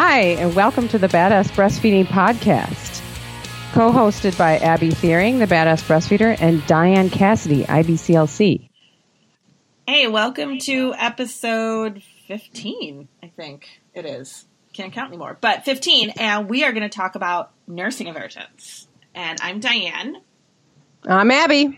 Hi, 0.00 0.20
and 0.38 0.54
welcome 0.54 0.86
to 0.90 0.98
the 0.98 1.08
Badass 1.08 1.48
Breastfeeding 1.50 2.06
Podcast, 2.06 3.02
co 3.72 3.90
hosted 3.90 4.38
by 4.38 4.56
Abby 4.58 4.90
Theuring, 4.90 5.40
the 5.40 5.52
Badass 5.52 5.82
Breastfeeder, 5.82 6.40
and 6.40 6.64
Diane 6.68 7.10
Cassidy, 7.10 7.64
IBCLC. 7.64 8.68
Hey, 9.88 10.06
welcome 10.06 10.60
to 10.60 10.94
episode 10.94 12.04
15, 12.28 13.08
I 13.24 13.26
think 13.26 13.66
it 13.92 14.06
is. 14.06 14.46
Can't 14.72 14.92
count 14.92 15.08
anymore, 15.08 15.36
but 15.40 15.64
15, 15.64 16.10
and 16.10 16.48
we 16.48 16.62
are 16.62 16.70
going 16.70 16.88
to 16.88 16.96
talk 16.96 17.16
about 17.16 17.50
nursing 17.66 18.06
aversions. 18.06 18.86
And 19.16 19.40
I'm 19.42 19.58
Diane, 19.58 20.22
I'm 21.08 21.32
Abby. 21.32 21.76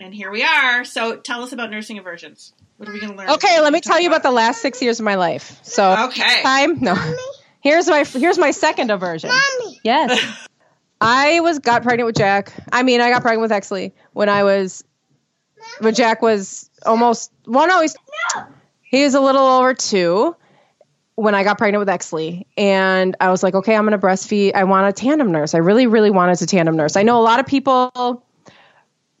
and 0.00 0.12
here 0.12 0.32
we 0.32 0.42
are. 0.42 0.84
So 0.84 1.14
tell 1.14 1.44
us 1.44 1.52
about 1.52 1.70
nursing 1.70 1.98
aversions. 1.98 2.52
What 2.78 2.88
are 2.88 2.92
we 2.92 3.00
going 3.00 3.10
to 3.10 3.18
learn? 3.18 3.30
Okay, 3.30 3.60
let 3.60 3.72
me 3.72 3.80
tell 3.80 4.00
you 4.00 4.06
about 4.06 4.22
the 4.22 4.30
last 4.30 4.62
six 4.62 4.80
years 4.80 5.00
of 5.00 5.04
my 5.04 5.16
life. 5.16 5.58
So, 5.64 6.04
Okay. 6.06 6.42
time 6.42 6.78
no. 6.80 6.94
Here's 7.68 7.86
my 7.86 8.02
here's 8.02 8.38
my 8.38 8.50
second 8.50 8.90
aversion. 8.90 9.30
Yes, 9.84 10.18
I 11.02 11.40
was 11.40 11.58
got 11.58 11.82
pregnant 11.82 12.06
with 12.06 12.16
Jack. 12.16 12.50
I 12.72 12.82
mean, 12.82 13.02
I 13.02 13.10
got 13.10 13.20
pregnant 13.20 13.42
with 13.42 13.50
Exley 13.50 13.92
when 14.14 14.30
I 14.30 14.42
was 14.42 14.82
when 15.80 15.94
Jack 15.94 16.22
was 16.22 16.70
almost 16.86 17.30
well, 17.46 17.68
no, 17.68 17.82
he's 17.82 17.94
he 18.80 19.04
was 19.04 19.14
a 19.14 19.20
little 19.20 19.44
over 19.44 19.74
two 19.74 20.34
when 21.14 21.34
I 21.34 21.44
got 21.44 21.58
pregnant 21.58 21.80
with 21.80 21.88
Exley, 21.88 22.46
and 22.56 23.14
I 23.20 23.28
was 23.30 23.42
like, 23.42 23.54
okay, 23.54 23.76
I'm 23.76 23.84
going 23.86 24.00
to 24.00 24.06
breastfeed. 24.06 24.52
I 24.54 24.64
want 24.64 24.88
a 24.88 24.92
tandem 24.94 25.30
nurse. 25.30 25.54
I 25.54 25.58
really, 25.58 25.86
really 25.86 26.10
wanted 26.10 26.40
a 26.40 26.46
tandem 26.46 26.74
nurse. 26.74 26.96
I 26.96 27.02
know 27.02 27.20
a 27.20 27.22
lot 27.22 27.38
of 27.38 27.44
people, 27.44 28.24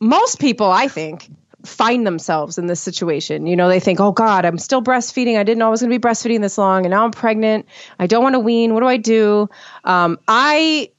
most 0.00 0.40
people, 0.40 0.70
I 0.70 0.88
think, 0.88 1.30
find 1.68 2.06
themselves 2.06 2.58
in 2.58 2.66
this 2.66 2.80
situation. 2.80 3.46
You 3.46 3.56
know, 3.56 3.68
they 3.68 3.80
think, 3.80 4.00
oh 4.00 4.12
God, 4.12 4.44
I'm 4.44 4.58
still 4.58 4.82
breastfeeding. 4.82 5.38
I 5.38 5.42
didn't 5.42 5.58
know 5.58 5.66
I 5.66 5.70
was 5.70 5.80
going 5.80 5.90
to 5.90 5.98
be 5.98 6.02
breastfeeding 6.02 6.40
this 6.40 6.58
long, 6.58 6.84
and 6.84 6.90
now 6.90 7.04
I'm 7.04 7.10
pregnant. 7.10 7.66
I 7.98 8.06
don't 8.06 8.22
want 8.22 8.34
to 8.34 8.40
wean. 8.40 8.74
What 8.74 8.80
do 8.80 8.86
I 8.86 8.96
do? 8.96 9.48
Um, 9.84 10.18
I 10.26 10.90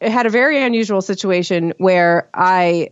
had 0.00 0.26
a 0.26 0.30
very 0.30 0.62
unusual 0.62 1.02
situation 1.02 1.74
where 1.78 2.30
I 2.32 2.90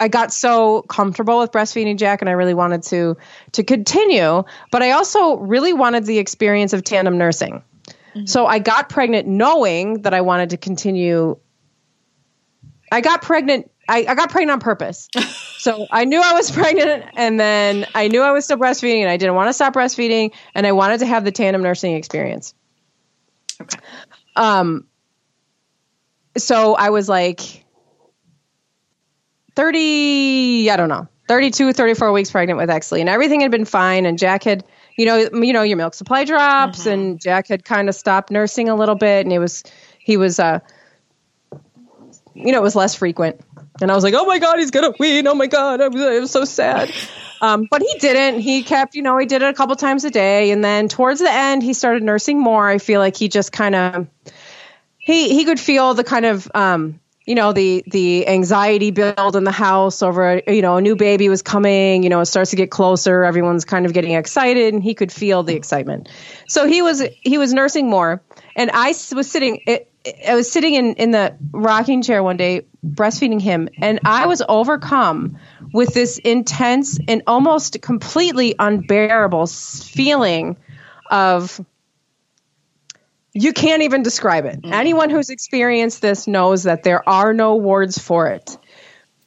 I 0.00 0.08
got 0.08 0.32
so 0.32 0.82
comfortable 0.82 1.38
with 1.38 1.52
breastfeeding 1.52 1.96
Jack 1.96 2.22
and 2.22 2.28
I 2.28 2.32
really 2.32 2.54
wanted 2.54 2.82
to 2.84 3.16
to 3.52 3.62
continue, 3.62 4.42
but 4.72 4.82
I 4.82 4.92
also 4.92 5.36
really 5.36 5.72
wanted 5.72 6.06
the 6.06 6.18
experience 6.18 6.72
of 6.72 6.82
tandem 6.82 7.18
nursing. 7.18 7.62
So 8.26 8.46
I 8.46 8.58
got 8.58 8.90
pregnant 8.90 9.26
knowing 9.26 10.02
that 10.02 10.12
I 10.12 10.20
wanted 10.20 10.50
to 10.50 10.58
continue 10.58 11.38
I 12.92 13.00
got 13.00 13.22
pregnant 13.22 13.70
I, 13.92 14.06
I 14.08 14.14
got 14.14 14.30
pregnant 14.30 14.54
on 14.54 14.60
purpose. 14.60 15.08
so 15.58 15.86
I 15.90 16.06
knew 16.06 16.20
I 16.20 16.32
was 16.32 16.50
pregnant 16.62 17.04
and 17.14 17.38
then 17.38 17.86
I 17.94 18.08
knew 18.08 18.22
I 18.22 18.32
was 18.32 18.46
still 18.46 18.56
breastfeeding 18.56 19.02
and 19.02 19.10
I 19.10 19.18
didn't 19.18 19.34
want 19.34 19.50
to 19.50 19.52
stop 19.52 19.74
breastfeeding 19.74 20.32
and 20.54 20.66
I 20.66 20.72
wanted 20.72 21.00
to 21.00 21.06
have 21.06 21.24
the 21.24 21.32
tandem 21.32 21.62
nursing 21.62 21.94
experience. 21.94 22.54
Okay. 23.60 23.78
Um 24.34 24.86
so 26.38 26.74
I 26.74 26.88
was 26.88 27.06
like 27.06 27.64
30, 29.54 30.70
I 30.70 30.76
don't 30.76 30.88
know, 30.88 31.08
32, 31.28 31.74
34 31.74 32.12
weeks 32.12 32.30
pregnant 32.30 32.58
with 32.58 32.70
Exley, 32.70 33.00
and 33.00 33.08
everything 33.10 33.42
had 33.42 33.50
been 33.50 33.66
fine. 33.66 34.06
And 34.06 34.18
Jack 34.18 34.44
had, 34.44 34.64
you 34.96 35.04
know, 35.04 35.16
you 35.16 35.52
know, 35.52 35.62
your 35.62 35.76
milk 35.76 35.92
supply 35.92 36.24
drops, 36.24 36.86
and 36.86 37.20
Jack 37.20 37.48
had 37.48 37.62
kind 37.62 37.90
of 37.90 37.94
stopped 37.94 38.30
nursing 38.30 38.70
a 38.70 38.74
little 38.74 38.94
bit, 38.94 39.26
and 39.26 39.32
it 39.32 39.38
was, 39.38 39.62
he 39.98 40.16
was, 40.16 40.40
uh, 40.40 40.60
you 42.34 42.52
know, 42.52 42.58
it 42.58 42.62
was 42.62 42.74
less 42.74 42.94
frequent. 42.94 43.40
And 43.80 43.90
I 43.90 43.94
was 43.94 44.04
like, 44.04 44.14
oh 44.14 44.26
my 44.26 44.38
God, 44.38 44.58
he's 44.58 44.70
gonna 44.70 44.92
wean. 44.98 45.26
Oh 45.26 45.34
my 45.34 45.46
God, 45.46 45.80
I 45.80 45.88
was, 45.88 46.02
I 46.02 46.18
was 46.18 46.30
so 46.30 46.44
sad. 46.44 46.92
Um, 47.40 47.66
but 47.70 47.82
he 47.82 47.98
didn't. 47.98 48.40
He 48.40 48.62
kept, 48.62 48.94
you 48.94 49.02
know, 49.02 49.18
he 49.18 49.26
did 49.26 49.42
it 49.42 49.48
a 49.48 49.54
couple 49.54 49.74
times 49.76 50.04
a 50.04 50.10
day, 50.10 50.50
and 50.50 50.64
then 50.64 50.88
towards 50.88 51.20
the 51.20 51.30
end, 51.30 51.62
he 51.62 51.72
started 51.72 52.02
nursing 52.02 52.38
more. 52.38 52.68
I 52.68 52.78
feel 52.78 53.00
like 53.00 53.16
he 53.16 53.28
just 53.28 53.50
kind 53.50 53.74
of, 53.74 54.06
he 54.98 55.34
he 55.34 55.44
could 55.44 55.58
feel 55.58 55.94
the 55.94 56.04
kind 56.04 56.24
of 56.24 56.48
um, 56.54 57.00
you 57.26 57.34
know 57.34 57.52
the 57.52 57.84
the 57.86 58.26
anxiety 58.28 58.90
build 58.90 59.36
in 59.36 59.44
the 59.44 59.52
house 59.52 60.02
over 60.02 60.42
you 60.46 60.62
know 60.62 60.76
a 60.76 60.80
new 60.80 60.96
baby 60.96 61.28
was 61.28 61.42
coming 61.42 62.02
you 62.02 62.08
know 62.08 62.20
it 62.20 62.26
starts 62.26 62.50
to 62.50 62.56
get 62.56 62.70
closer 62.70 63.24
everyone's 63.24 63.64
kind 63.64 63.86
of 63.86 63.92
getting 63.92 64.12
excited 64.12 64.74
and 64.74 64.82
he 64.82 64.94
could 64.94 65.12
feel 65.12 65.42
the 65.42 65.54
excitement 65.54 66.08
so 66.48 66.66
he 66.66 66.82
was 66.82 67.02
he 67.20 67.38
was 67.38 67.52
nursing 67.52 67.88
more 67.88 68.22
and 68.56 68.70
i 68.72 68.94
was 69.14 69.30
sitting 69.30 69.60
it, 69.66 69.91
i 70.28 70.34
was 70.34 70.50
sitting 70.50 70.74
in 70.74 70.94
in 70.94 71.10
the 71.10 71.36
rocking 71.52 72.02
chair 72.02 72.22
one 72.22 72.36
day 72.36 72.62
breastfeeding 72.84 73.40
him 73.40 73.68
and 73.80 74.00
i 74.04 74.26
was 74.26 74.42
overcome 74.48 75.38
with 75.72 75.94
this 75.94 76.18
intense 76.18 76.98
and 77.08 77.22
almost 77.26 77.80
completely 77.80 78.54
unbearable 78.58 79.46
feeling 79.46 80.56
of 81.10 81.64
you 83.34 83.52
can't 83.52 83.82
even 83.82 84.02
describe 84.02 84.44
it. 84.44 84.60
Anyone 84.64 85.08
who's 85.08 85.30
experienced 85.30 86.02
this 86.02 86.26
knows 86.26 86.64
that 86.64 86.82
there 86.82 87.06
are 87.08 87.32
no 87.32 87.56
words 87.56 87.98
for 87.98 88.28
it. 88.28 88.58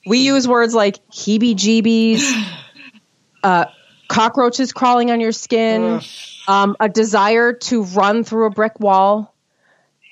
We 0.06 0.20
use 0.20 0.48
words 0.48 0.76
like 0.76 0.98
heebie 1.10 1.56
jeebies, 1.56 2.22
uh, 3.44 3.66
cockroaches 4.08 4.74
crawling 4.74 5.10
on 5.10 5.20
your 5.20 5.32
skin, 5.32 6.02
um, 6.48 6.76
a 6.80 6.88
desire 6.88 7.54
to 7.54 7.84
run 7.84 8.24
through 8.24 8.46
a 8.46 8.52
brick 8.52 8.80
wall, 8.80 9.35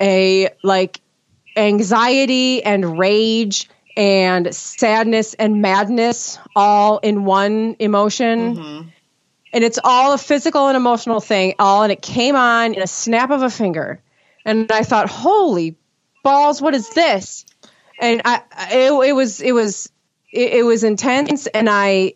a 0.03 0.49
like 0.63 0.99
anxiety 1.55 2.61
and 2.63 2.99
rage 2.99 3.69
and 3.95 4.53
sadness 4.53 5.33
and 5.35 5.61
madness 5.61 6.39
all 6.55 6.97
in 6.99 7.23
one 7.25 7.77
emotion. 7.79 8.55
Mm-hmm. 8.55 8.89
And 9.53 9.63
it's 9.63 9.79
all 9.83 10.13
a 10.13 10.17
physical 10.17 10.67
and 10.67 10.75
emotional 10.75 11.21
thing 11.21 11.55
all 11.57 11.83
and 11.83 11.91
it 11.91 12.01
came 12.01 12.35
on 12.35 12.73
in 12.73 12.81
a 12.81 12.87
snap 12.87 13.31
of 13.31 13.43
a 13.43 13.49
finger. 13.49 14.01
And 14.45 14.71
i 14.71 14.83
thought 14.83 15.09
holy 15.09 15.77
balls 16.23 16.61
what 16.61 16.75
is 16.75 16.89
this? 16.89 17.45
And 17.99 18.21
i 18.25 18.41
it, 18.71 18.91
it 18.91 19.13
was 19.13 19.39
it 19.41 19.53
was 19.53 19.89
it, 20.31 20.53
it 20.53 20.65
was 20.65 20.83
intense 20.83 21.47
and 21.47 21.69
i 21.69 22.15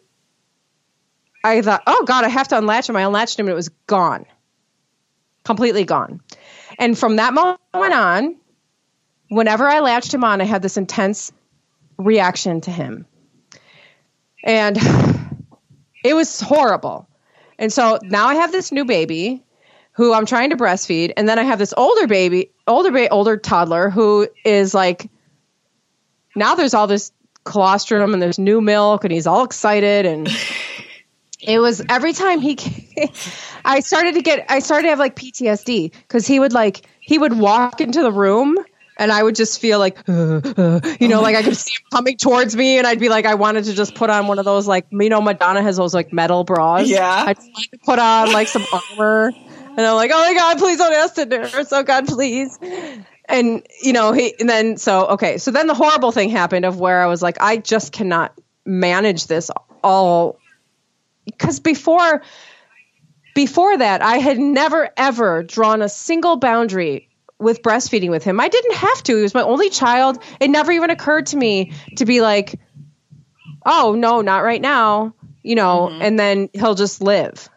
i 1.44 1.62
thought 1.62 1.84
oh 1.88 2.04
god 2.06 2.26
i 2.26 2.30
have 2.30 2.48
to 2.50 2.58
unlatch 2.58 2.90
him 2.90 2.96
i 2.96 3.04
unlatched 3.04 3.40
him 3.40 3.46
and 3.46 3.54
it 3.54 3.56
was 3.56 3.70
gone. 3.86 4.26
Completely 5.46 5.86
gone 5.86 6.22
and 6.78 6.98
from 6.98 7.18
that 7.18 7.34
moment 7.34 7.60
on 7.74 8.36
whenever 9.30 9.66
i 9.66 9.80
latched 9.80 10.14
him 10.14 10.24
on 10.24 10.42
i 10.42 10.46
had 10.46 10.62
this 10.62 10.78
intense 10.78 11.32
reaction 11.98 12.62
to 12.62 12.72
him. 12.72 13.06
And 14.44 14.78
it 16.04 16.14
was 16.14 16.40
horrible. 16.40 17.08
And 17.60 17.74
so 17.74 18.00
now 18.04 18.28
I 18.28 18.36
have 18.36 18.52
this 18.52 18.72
new 18.72 18.86
baby 18.86 19.44
who 19.94 20.14
I'm 20.14 20.28
trying 20.28 20.52
to 20.52 20.58
breastfeed, 20.58 21.14
and 21.18 21.28
then 21.28 21.40
I 21.40 21.44
have 21.44 21.58
this 21.58 21.74
older 21.76 22.06
baby, 22.06 22.52
older 22.68 22.92
ba- 22.92 23.10
older 23.10 23.36
toddler 23.36 23.90
who 23.90 24.28
is 24.46 24.74
like 24.76 25.10
now 26.36 26.54
there's 26.54 26.76
all 26.76 26.86
this 26.86 27.12
colostrum 27.46 28.14
and 28.14 28.22
there's 28.22 28.38
new 28.38 28.62
milk 28.62 29.04
and 29.04 29.12
he's 29.12 29.26
all 29.26 29.44
excited 29.44 30.06
and 30.06 30.30
it 31.40 31.60
was 31.60 31.84
every 31.90 32.14
time 32.14 32.42
he 32.42 32.56
came, 32.56 33.10
I 33.66 33.82
started 33.82 34.16
to 34.16 34.22
get 34.22 34.46
I 34.50 34.60
started 34.60 34.84
to 34.84 34.90
have 34.90 35.00
like 35.00 35.16
PTSD 35.16 35.92
because 35.92 36.26
he 36.26 36.40
would 36.40 36.54
like 36.54 36.82
he 37.00 37.18
would 37.18 37.38
walk 37.38 37.82
into 37.82 38.02
the 38.02 38.12
room 38.12 38.58
and 38.98 39.12
I 39.12 39.22
would 39.22 39.36
just 39.36 39.62
feel 39.62 39.78
like 39.78 39.98
uh, 40.10 40.42
uh, 40.58 40.80
you 41.00 41.08
know 41.08 41.22
like 41.22 41.36
I 41.36 41.44
could 41.44 41.56
see 41.56 41.74
him 41.74 41.88
coming 41.92 42.18
towards 42.18 42.56
me 42.56 42.78
and 42.78 42.88
I'd 42.88 43.00
be 43.00 43.10
like 43.10 43.26
I 43.26 43.36
wanted 43.36 43.66
to 43.66 43.74
just 43.74 43.96
put 43.96 44.10
on 44.10 44.28
one 44.28 44.40
of 44.40 44.46
those 44.46 44.68
like 44.68 44.88
you 44.92 45.10
know 45.10 45.22
Madonna 45.22 45.62
has 45.62 45.78
those 45.78 45.94
like 45.94 46.12
metal 46.12 46.44
bras? 46.44 46.88
Yeah. 46.88 47.08
I 47.28 47.34
just 47.34 47.48
wanted 47.48 47.72
to 47.72 47.80
put 47.86 48.00
on 48.00 48.34
like 48.34 48.48
some 48.48 48.66
armor 48.74 49.32
and 49.78 49.80
I'm 49.80 49.96
like 49.96 50.12
oh 50.14 50.20
my 50.20 50.34
god 50.34 50.58
please 50.58 50.78
don't 50.78 50.94
ask 50.94 51.16
to 51.16 51.26
nurse. 51.26 51.72
Oh 51.72 51.84
god 51.84 52.08
please. 52.08 52.58
And 53.30 53.66
you 53.84 53.94
know 53.94 54.12
he 54.12 54.34
and 54.40 54.50
then 54.50 54.78
so 54.78 55.06
okay. 55.10 55.38
So 55.38 55.52
then 55.52 55.68
the 55.68 55.76
horrible 55.76 56.12
thing 56.12 56.30
happened 56.30 56.66
of 56.66 56.80
where 56.80 57.02
I 57.02 57.06
was 57.06 57.22
like 57.22 57.38
I 57.40 57.58
just 57.58 57.92
cannot 57.92 58.34
manage 58.66 59.28
this 59.28 59.52
all 59.84 60.40
because 61.28 61.60
before 61.60 62.24
before 63.36 63.78
that 63.78 64.02
I 64.02 64.18
had 64.18 64.40
never 64.40 64.90
ever 64.98 65.44
drawn 65.44 65.84
a 65.84 65.90
single 65.90 66.38
boundary 66.38 67.10
with 67.40 67.62
breastfeeding 67.62 68.10
with 68.10 68.24
him. 68.24 68.40
I 68.40 68.48
didn't 68.48 68.76
have 68.76 69.04
to. 69.04 69.16
He 69.16 69.22
was 69.22 69.34
my 69.34 69.44
only 69.44 69.70
child. 69.70 70.18
It 70.40 70.50
never 70.50 70.72
even 70.72 70.90
occurred 70.90 71.28
to 71.28 71.38
me 71.38 71.74
to 71.98 72.06
be 72.06 72.22
like, 72.22 72.60
"Oh, 73.66 73.94
no, 73.98 74.22
not 74.22 74.44
right 74.44 74.62
now." 74.62 75.14
You 75.44 75.56
know, 75.56 75.90
mm-hmm. 75.92 76.02
and 76.02 76.20
then 76.20 76.50
he'll 76.54 76.76
just 76.76 77.02
live. 77.02 77.48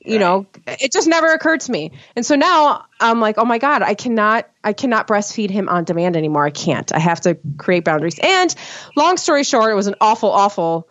You 0.00 0.18
know, 0.18 0.46
it 0.66 0.90
just 0.90 1.06
never 1.06 1.26
occurred 1.34 1.60
to 1.60 1.72
me. 1.72 1.92
And 2.16 2.24
so 2.24 2.34
now 2.36 2.86
I'm 2.98 3.20
like, 3.20 3.36
"Oh 3.36 3.44
my 3.44 3.58
god, 3.58 3.82
I 3.82 3.94
cannot 3.94 4.48
I 4.64 4.72
cannot 4.72 5.06
breastfeed 5.06 5.50
him 5.50 5.68
on 5.68 5.84
demand 5.84 6.16
anymore. 6.16 6.46
I 6.46 6.50
can't. 6.50 6.90
I 6.94 6.98
have 6.98 7.20
to 7.22 7.36
create 7.58 7.84
boundaries." 7.84 8.18
And 8.22 8.54
long 8.96 9.16
story 9.16 9.44
short, 9.44 9.70
it 9.70 9.74
was 9.74 9.88
an 9.88 9.96
awful 10.00 10.30
awful 10.30 10.88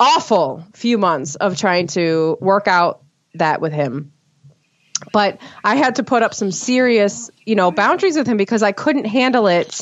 awful 0.00 0.64
few 0.74 0.98
months 0.98 1.34
of 1.36 1.56
trying 1.56 1.86
to 1.88 2.36
work 2.40 2.68
out 2.68 3.02
that 3.34 3.60
with 3.60 3.72
him. 3.72 4.12
But 5.12 5.38
I 5.62 5.76
had 5.76 5.96
to 5.96 6.02
put 6.02 6.22
up 6.22 6.34
some 6.34 6.50
serious, 6.50 7.30
you 7.46 7.54
know, 7.54 7.70
boundaries 7.70 8.16
with 8.16 8.26
him 8.26 8.36
because 8.36 8.62
I 8.64 8.72
couldn't 8.72 9.04
handle 9.04 9.46
it 9.46 9.80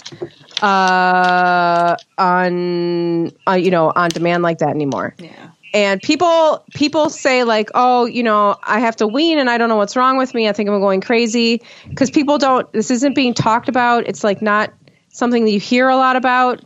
uh, 0.63 1.97
on, 2.19 3.31
uh, 3.49 3.53
you 3.55 3.71
know, 3.71 3.93
on 3.95 4.11
demand 4.11 4.43
like 4.43 4.59
that 4.59 4.71
anymore. 4.71 5.15
Yeah. 5.19 5.51
and 5.73 6.01
people 6.03 6.65
people 6.75 7.11
say 7.11 7.45
like 7.45 7.71
oh 7.75 8.05
you 8.07 8.23
know 8.23 8.57
i 8.63 8.79
have 8.79 8.97
to 8.97 9.07
wean 9.07 9.39
and 9.39 9.51
i 9.51 9.59
don't 9.59 9.69
know 9.69 9.77
what's 9.77 9.97
wrong 9.97 10.17
with 10.17 10.33
me. 10.35 10.49
I 10.49 10.53
think 10.53 10.69
i'm 10.69 10.81
going 10.81 11.01
crazy. 11.01 11.63
Because 11.89 12.11
people 12.11 12.39
don't 12.39 12.71
this 12.73 12.91
isn't 12.91 13.15
being 13.15 13.35
talked 13.35 13.69
about. 13.69 14.07
It's 14.07 14.23
like 14.23 14.43
not 14.43 14.73
something 15.09 15.45
that 15.45 15.51
you 15.51 15.61
hear 15.61 15.89
a 15.89 15.97
lot 15.97 16.17
about. 16.17 16.63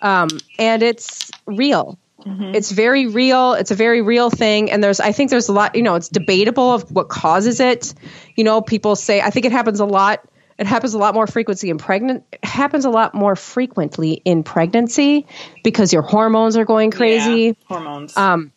Um, 0.00 0.28
and 0.58 0.82
it's 0.82 1.30
real 1.46 1.98
mm-hmm. 2.24 2.54
it's 2.54 2.70
very 2.70 3.06
real. 3.06 3.54
It's 3.54 3.70
a 3.70 3.74
very 3.74 4.02
real 4.02 4.30
thing. 4.30 4.70
And 4.70 4.82
there's 4.82 5.00
i 5.00 5.12
think 5.12 5.30
there's 5.30 5.48
a 5.48 5.52
lot 5.52 5.74
you 5.74 5.82
know 5.82 5.94
it's 5.94 6.08
debatable 6.08 6.72
of 6.72 6.90
what 6.90 7.08
causes 7.08 7.60
it. 7.60 7.94
You 8.36 8.44
know 8.44 8.60
people 8.60 8.96
say 8.96 9.20
i 9.20 9.30
think 9.30 9.46
it 9.46 9.52
happens 9.52 9.80
a 9.80 9.86
lot. 9.86 10.24
It 10.58 10.66
happens 10.66 10.94
a 10.94 10.98
lot 10.98 11.14
more 11.14 11.26
frequency 11.26 11.70
in 11.70 11.78
pregnant 11.78 12.24
it 12.32 12.44
happens 12.44 12.84
a 12.84 12.90
lot 12.90 13.14
more 13.14 13.36
frequently 13.36 14.12
in 14.24 14.42
pregnancy 14.42 15.26
because 15.64 15.92
your 15.92 16.02
hormones 16.02 16.56
are 16.56 16.64
going 16.64 16.90
crazy. 16.90 17.40
Yeah, 17.40 17.52
hormones. 17.66 18.16
Um 18.16 18.52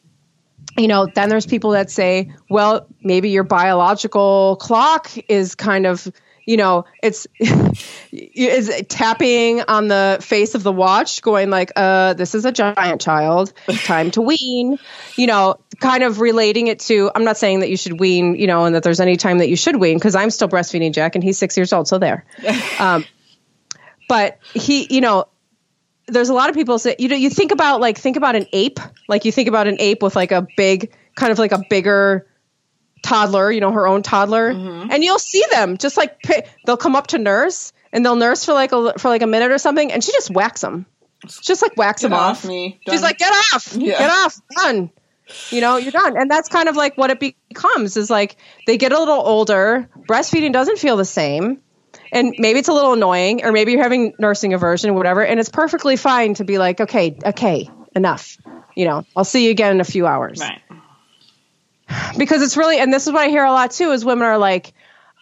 you 0.78 0.88
know 0.88 1.08
then 1.14 1.30
there's 1.30 1.46
people 1.46 1.72
that 1.72 1.90
say 1.90 2.34
well 2.50 2.88
maybe 3.02 3.30
your 3.30 3.44
biological 3.44 4.58
clock 4.60 5.10
is 5.30 5.56
kind 5.56 5.86
of 5.86 6.12
you 6.46 6.58
know, 6.58 6.86
it's 7.02 7.28
is 8.12 8.72
tapping 8.88 9.62
on 9.62 9.88
the 9.88 10.20
face 10.22 10.56
of 10.56 10.64
the 10.64 10.72
watch, 10.72 11.22
going 11.22 11.50
like, 11.50 11.72
"Uh, 11.76 12.14
this 12.14 12.36
is 12.36 12.46
a 12.46 12.52
giant 12.52 13.02
child. 13.02 13.54
Time 13.68 14.12
to 14.12 14.22
wean." 14.22 14.78
You 15.18 15.28
know, 15.28 15.56
kind 15.80 16.04
of 16.04 16.20
relating 16.20 16.68
it 16.68 16.80
to. 16.82 17.10
I'm 17.16 17.24
not 17.24 17.38
saying 17.38 17.62
that 17.62 17.70
you 17.70 17.78
should 17.78 18.02
wean, 18.02 18.36
you 18.36 18.48
know, 18.48 18.66
and 18.66 18.76
that 18.76 18.84
there's 18.84 19.00
any 19.00 19.16
time 19.16 19.38
that 19.38 19.48
you 19.48 19.56
should 19.56 19.78
wean 19.78 19.98
because 19.98 20.14
I'm 20.14 20.30
still 20.30 20.50
breastfeeding 20.50 20.94
Jack, 20.94 21.16
and 21.16 21.24
he's 21.24 21.38
six 21.38 21.56
years 21.56 21.72
old, 21.72 21.88
so 21.88 21.98
there. 21.98 22.26
Um, 22.80 23.06
but 24.10 24.40
he, 24.54 24.94
you 24.94 25.00
know, 25.00 25.26
there's 26.08 26.30
a 26.30 26.34
lot 26.34 26.50
of 26.50 26.56
people 26.56 26.78
say, 26.78 26.96
you 27.00 27.08
know, 27.08 27.16
you 27.16 27.30
think 27.30 27.52
about 27.52 27.80
like 27.80 27.98
think 27.98 28.18
about 28.18 28.36
an 28.36 28.46
ape, 28.52 28.80
like 29.08 29.24
you 29.24 29.32
think 29.32 29.48
about 29.48 29.68
an 29.68 29.78
ape 29.80 30.04
with 30.04 30.16
like 30.16 30.32
a 30.32 30.46
big, 30.58 30.94
kind 31.16 31.32
of 31.32 31.40
like 31.40 31.54
a 31.54 31.64
bigger 31.70 32.28
toddler, 33.06 33.52
you 33.52 33.62
know, 33.62 33.72
her 33.72 33.88
own 33.88 34.02
toddler, 34.02 34.52
mm-hmm. 34.54 34.92
and 34.92 35.04
you'll 35.04 35.20
see 35.20 35.44
them 35.52 35.78
just 35.78 35.96
like 35.96 36.20
they'll 36.66 36.78
come 36.78 36.96
up 36.96 37.08
to 37.08 37.18
nurse 37.18 37.72
and 37.94 38.04
they'll 38.04 38.16
nurse 38.16 38.44
for 38.44 38.54
like 38.54 38.72
a 38.72 38.98
for 38.98 39.10
like 39.10 39.22
a 39.22 39.28
minute 39.28 39.52
or 39.52 39.58
something, 39.58 39.92
and 39.92 40.04
she 40.04 40.12
just 40.12 40.30
whacks 40.30 40.62
them, 40.62 40.86
just 41.42 41.62
like 41.62 41.78
whacks 41.78 42.02
get 42.02 42.10
them 42.10 42.18
off. 42.18 42.44
off. 42.44 42.46
Me. 42.46 42.80
She's 42.90 43.02
like, 43.02 43.18
get 43.18 43.32
off, 43.54 43.74
yeah. 43.76 43.98
get 43.98 44.10
off, 44.10 44.42
done. 44.56 44.90
You 45.50 45.62
know, 45.62 45.78
you're 45.78 45.92
done, 45.92 46.18
and 46.18 46.30
that's 46.30 46.50
kind 46.50 46.68
of 46.68 46.76
like 46.76 46.98
what 46.98 47.10
it 47.10 47.20
becomes. 47.20 47.96
Is 47.96 48.10
like 48.10 48.38
they 48.68 48.78
get 48.78 48.92
a 48.92 49.00
little 49.00 49.22
older, 49.26 49.88
breastfeeding 50.10 50.52
doesn't 50.52 50.80
feel 50.80 50.98
the 50.98 51.06
same. 51.06 51.62
And 52.12 52.36
maybe 52.38 52.60
it's 52.60 52.68
a 52.68 52.74
little 52.74 52.94
annoying, 52.94 53.44
or 53.44 53.52
maybe 53.52 53.72
you're 53.72 53.82
having 53.82 54.14
nursing 54.20 54.54
aversion, 54.54 54.92
or 54.92 54.94
whatever. 54.94 55.26
And 55.26 55.40
it's 55.40 55.50
perfectly 55.50 55.96
fine 55.96 56.36
to 56.36 56.44
be 56.44 56.58
like, 56.58 56.80
okay, 56.80 57.18
okay, 57.26 57.70
enough. 57.96 58.38
You 58.76 58.86
know, 58.86 59.06
I'll 59.16 59.26
see 59.26 59.46
you 59.46 59.52
again 59.52 59.72
in 59.72 59.82
a 59.82 59.86
few 59.86 60.06
hours. 60.06 60.40
Right 60.40 60.62
because 62.18 62.42
it's 62.42 62.58
really 62.58 62.80
and 62.80 62.94
this 62.94 63.06
is 63.08 63.14
what 63.14 63.24
i 63.24 63.28
hear 63.28 63.44
a 63.44 63.52
lot 63.52 63.72
too 63.72 63.92
is 63.92 64.04
women 64.04 64.26
are 64.26 64.38
like 64.38 64.74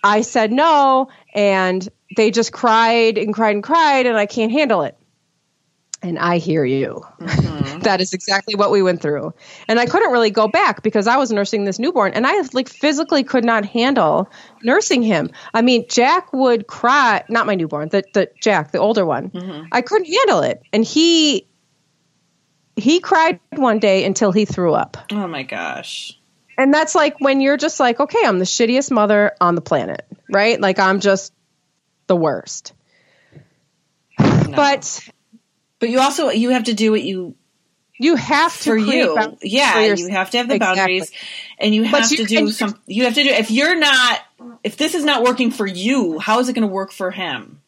i 0.04 0.22
said 0.22 0.52
no 0.52 1.10
and 1.34 1.90
they 2.16 2.32
just 2.32 2.52
cried 2.52 3.18
and 3.18 3.34
cried 3.34 3.56
and 3.56 3.64
cried 3.64 4.06
and 4.06 4.18
i 4.18 4.26
can't 4.26 4.52
handle 4.52 4.84
it. 4.84 4.98
And 6.02 6.20
i 6.20 6.38
hear 6.38 6.66
you. 6.66 7.02
Mm-hmm. 7.22 7.80
that 7.84 8.02
is 8.02 8.14
exactly 8.14 8.56
what 8.56 8.72
we 8.72 8.82
went 8.82 9.02
through. 9.02 9.34
And 9.68 9.80
i 9.80 9.86
couldn't 9.86 10.12
really 10.12 10.30
go 10.30 10.48
back 10.48 10.84
because 10.84 11.08
i 11.08 11.18
was 11.18 11.32
nursing 11.32 11.64
this 11.64 11.80
newborn 11.80 12.14
and 12.14 12.28
i 12.28 12.42
like 12.54 12.70
physically 12.70 13.24
could 13.24 13.46
not 13.46 13.66
handle 13.66 14.30
nursing 14.64 15.02
him. 15.02 15.32
I 15.54 15.62
mean 15.62 15.86
jack 15.90 16.32
would 16.34 16.68
cry 16.68 17.24
not 17.30 17.48
my 17.48 17.56
newborn 17.56 17.90
the, 17.90 18.04
the 18.14 18.30
jack 18.42 18.72
the 18.72 18.80
older 18.80 19.06
one. 19.06 19.30
Mm-hmm. 19.30 19.68
i 19.72 19.82
couldn't 19.82 20.12
handle 20.14 20.42
it. 20.42 20.62
And 20.72 20.84
he 20.84 21.48
he 22.76 23.00
cried 23.00 23.40
one 23.52 23.80
day 23.80 24.04
until 24.04 24.32
he 24.32 24.46
threw 24.46 24.74
up. 24.74 24.98
Oh 25.12 25.28
my 25.28 25.44
gosh 25.44 26.20
and 26.58 26.74
that's 26.74 26.96
like 26.96 27.20
when 27.20 27.42
you're 27.42 27.58
just 27.58 27.80
like, 27.80 28.00
okay, 28.00 28.20
I'm 28.24 28.40
the 28.40 28.46
shittiest 28.46 28.92
mother 28.92 29.36
on 29.42 29.56
the 29.56 29.62
planet, 29.62 30.06
right? 30.30 30.60
Like 30.60 30.80
I'm 30.80 31.00
just 31.00 31.34
the 32.08 32.16
worst. 32.16 32.74
No. 34.20 34.56
But 34.56 35.10
but 35.80 35.90
you 35.90 36.00
also 36.00 36.30
you 36.30 36.52
have 36.52 36.66
to 36.66 36.74
do 36.74 36.92
what 36.92 37.02
you 37.04 37.36
you 38.00 38.16
have 38.16 38.54
to 38.54 38.70
for 38.70 38.78
you 38.78 39.18
yeah 39.42 39.74
for 39.74 39.96
you 39.96 40.08
have 40.10 40.30
to 40.32 40.38
have 40.38 40.48
the 40.48 40.56
exactly. 40.56 40.78
boundaries 40.78 41.12
and 41.60 41.74
you 41.74 41.84
have 41.84 42.12
you, 42.12 42.18
to 42.18 42.26
do 42.26 42.52
some 42.52 42.80
you 42.86 43.04
have 43.06 43.16
to 43.16 43.24
do 43.24 43.30
if 43.30 43.52
you're 43.52 43.78
not 43.78 44.22
if 44.64 44.78
this 44.78 44.96
is 44.96 45.04
not 45.04 45.24
working 45.24 45.52
for 45.52 45.66
you 45.66 46.20
how 46.20 46.40
is 46.40 46.50
it 46.50 46.54
going 46.54 46.68
to 46.68 46.74
work 46.74 46.92
for 46.92 47.12
him 47.12 47.62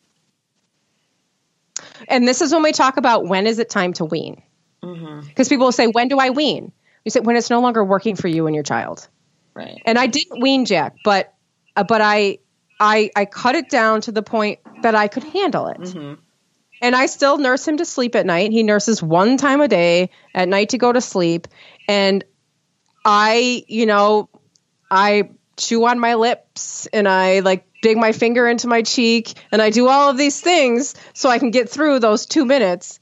and 2.08 2.28
this 2.28 2.42
is 2.42 2.52
when 2.54 2.64
we 2.64 2.72
talk 2.72 2.98
about 2.98 3.28
when 3.28 3.48
is 3.48 3.60
it 3.60 3.70
time 3.70 3.94
to 3.94 4.06
wean 4.06 4.42
because 4.82 4.98
mm-hmm. 4.98 5.44
people 5.44 5.66
will 5.66 5.72
say 5.72 5.88
when 5.88 6.08
do 6.08 6.18
i 6.18 6.30
wean 6.30 6.72
you 7.06 7.12
said 7.12 7.26
when 7.26 7.38
it's 7.38 7.50
no 7.50 7.62
longer 7.62 7.84
working 7.84 8.16
for 8.16 8.28
you 8.28 8.48
and 8.48 8.56
your 8.56 8.64
child. 8.64 9.08
Right. 9.54 9.82
And 9.86 9.98
I 9.98 10.08
didn't 10.08 10.42
wean 10.42 10.66
Jack, 10.66 10.98
but 11.06 11.34
uh, 11.76 11.84
but 11.84 12.02
I 12.02 12.40
I 12.80 13.12
I 13.16 13.26
cut 13.26 13.56
it 13.56 13.70
down 13.70 14.02
to 14.02 14.12
the 14.12 14.24
point 14.24 14.60
that 14.82 14.96
I 14.96 15.08
could 15.08 15.24
handle 15.24 15.68
it. 15.68 15.80
Mm-hmm. 15.80 16.16
And 16.82 16.96
I 16.96 17.06
still 17.06 17.38
nurse 17.38 17.66
him 17.66 17.78
to 17.78 17.86
sleep 17.86 18.16
at 18.16 18.26
night. 18.26 18.52
He 18.52 18.64
nurses 18.64 19.02
one 19.02 19.38
time 19.38 19.62
a 19.62 19.68
day 19.68 20.10
at 20.34 20.50
night 20.50 20.70
to 20.70 20.78
go 20.78 20.92
to 20.92 21.00
sleep. 21.00 21.48
And 21.88 22.24
I, 23.06 23.64
you 23.68 23.86
know, 23.86 24.30
I 24.92 25.30
chew 25.58 25.86
on 25.86 26.00
my 26.00 26.16
lips 26.16 26.88
and 26.88 27.08
I 27.08 27.40
like 27.40 27.66
dig 27.82 27.98
my 27.98 28.12
finger 28.12 28.48
into 28.48 28.68
my 28.68 28.82
cheek 28.82 29.34
and 29.52 29.62
I 29.62 29.70
do 29.70 29.88
all 29.88 30.10
of 30.10 30.18
these 30.18 30.42
things 30.42 30.96
so 31.14 31.30
I 31.30 31.40
can 31.40 31.52
get 31.52 31.70
through 31.70 32.00
those 32.00 32.26
two 32.26 32.44
minutes. 32.44 33.00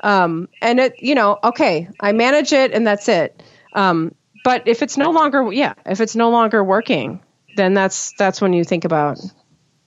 Um, 0.00 0.48
and 0.62 0.80
it, 0.80 0.94
you 0.98 1.14
know, 1.14 1.38
okay, 1.44 1.88
I 2.00 2.12
manage 2.12 2.52
it 2.52 2.72
and 2.72 2.86
that's 2.86 3.08
it. 3.08 3.42
Um, 3.74 4.14
but 4.44 4.66
if 4.66 4.82
it's 4.82 4.96
no 4.96 5.10
longer, 5.10 5.52
yeah, 5.52 5.74
if 5.86 6.00
it's 6.00 6.16
no 6.16 6.30
longer 6.30 6.64
working, 6.64 7.20
then 7.56 7.74
that's 7.74 8.12
that's 8.18 8.40
when 8.40 8.52
you 8.52 8.64
think 8.64 8.84
about 8.84 9.18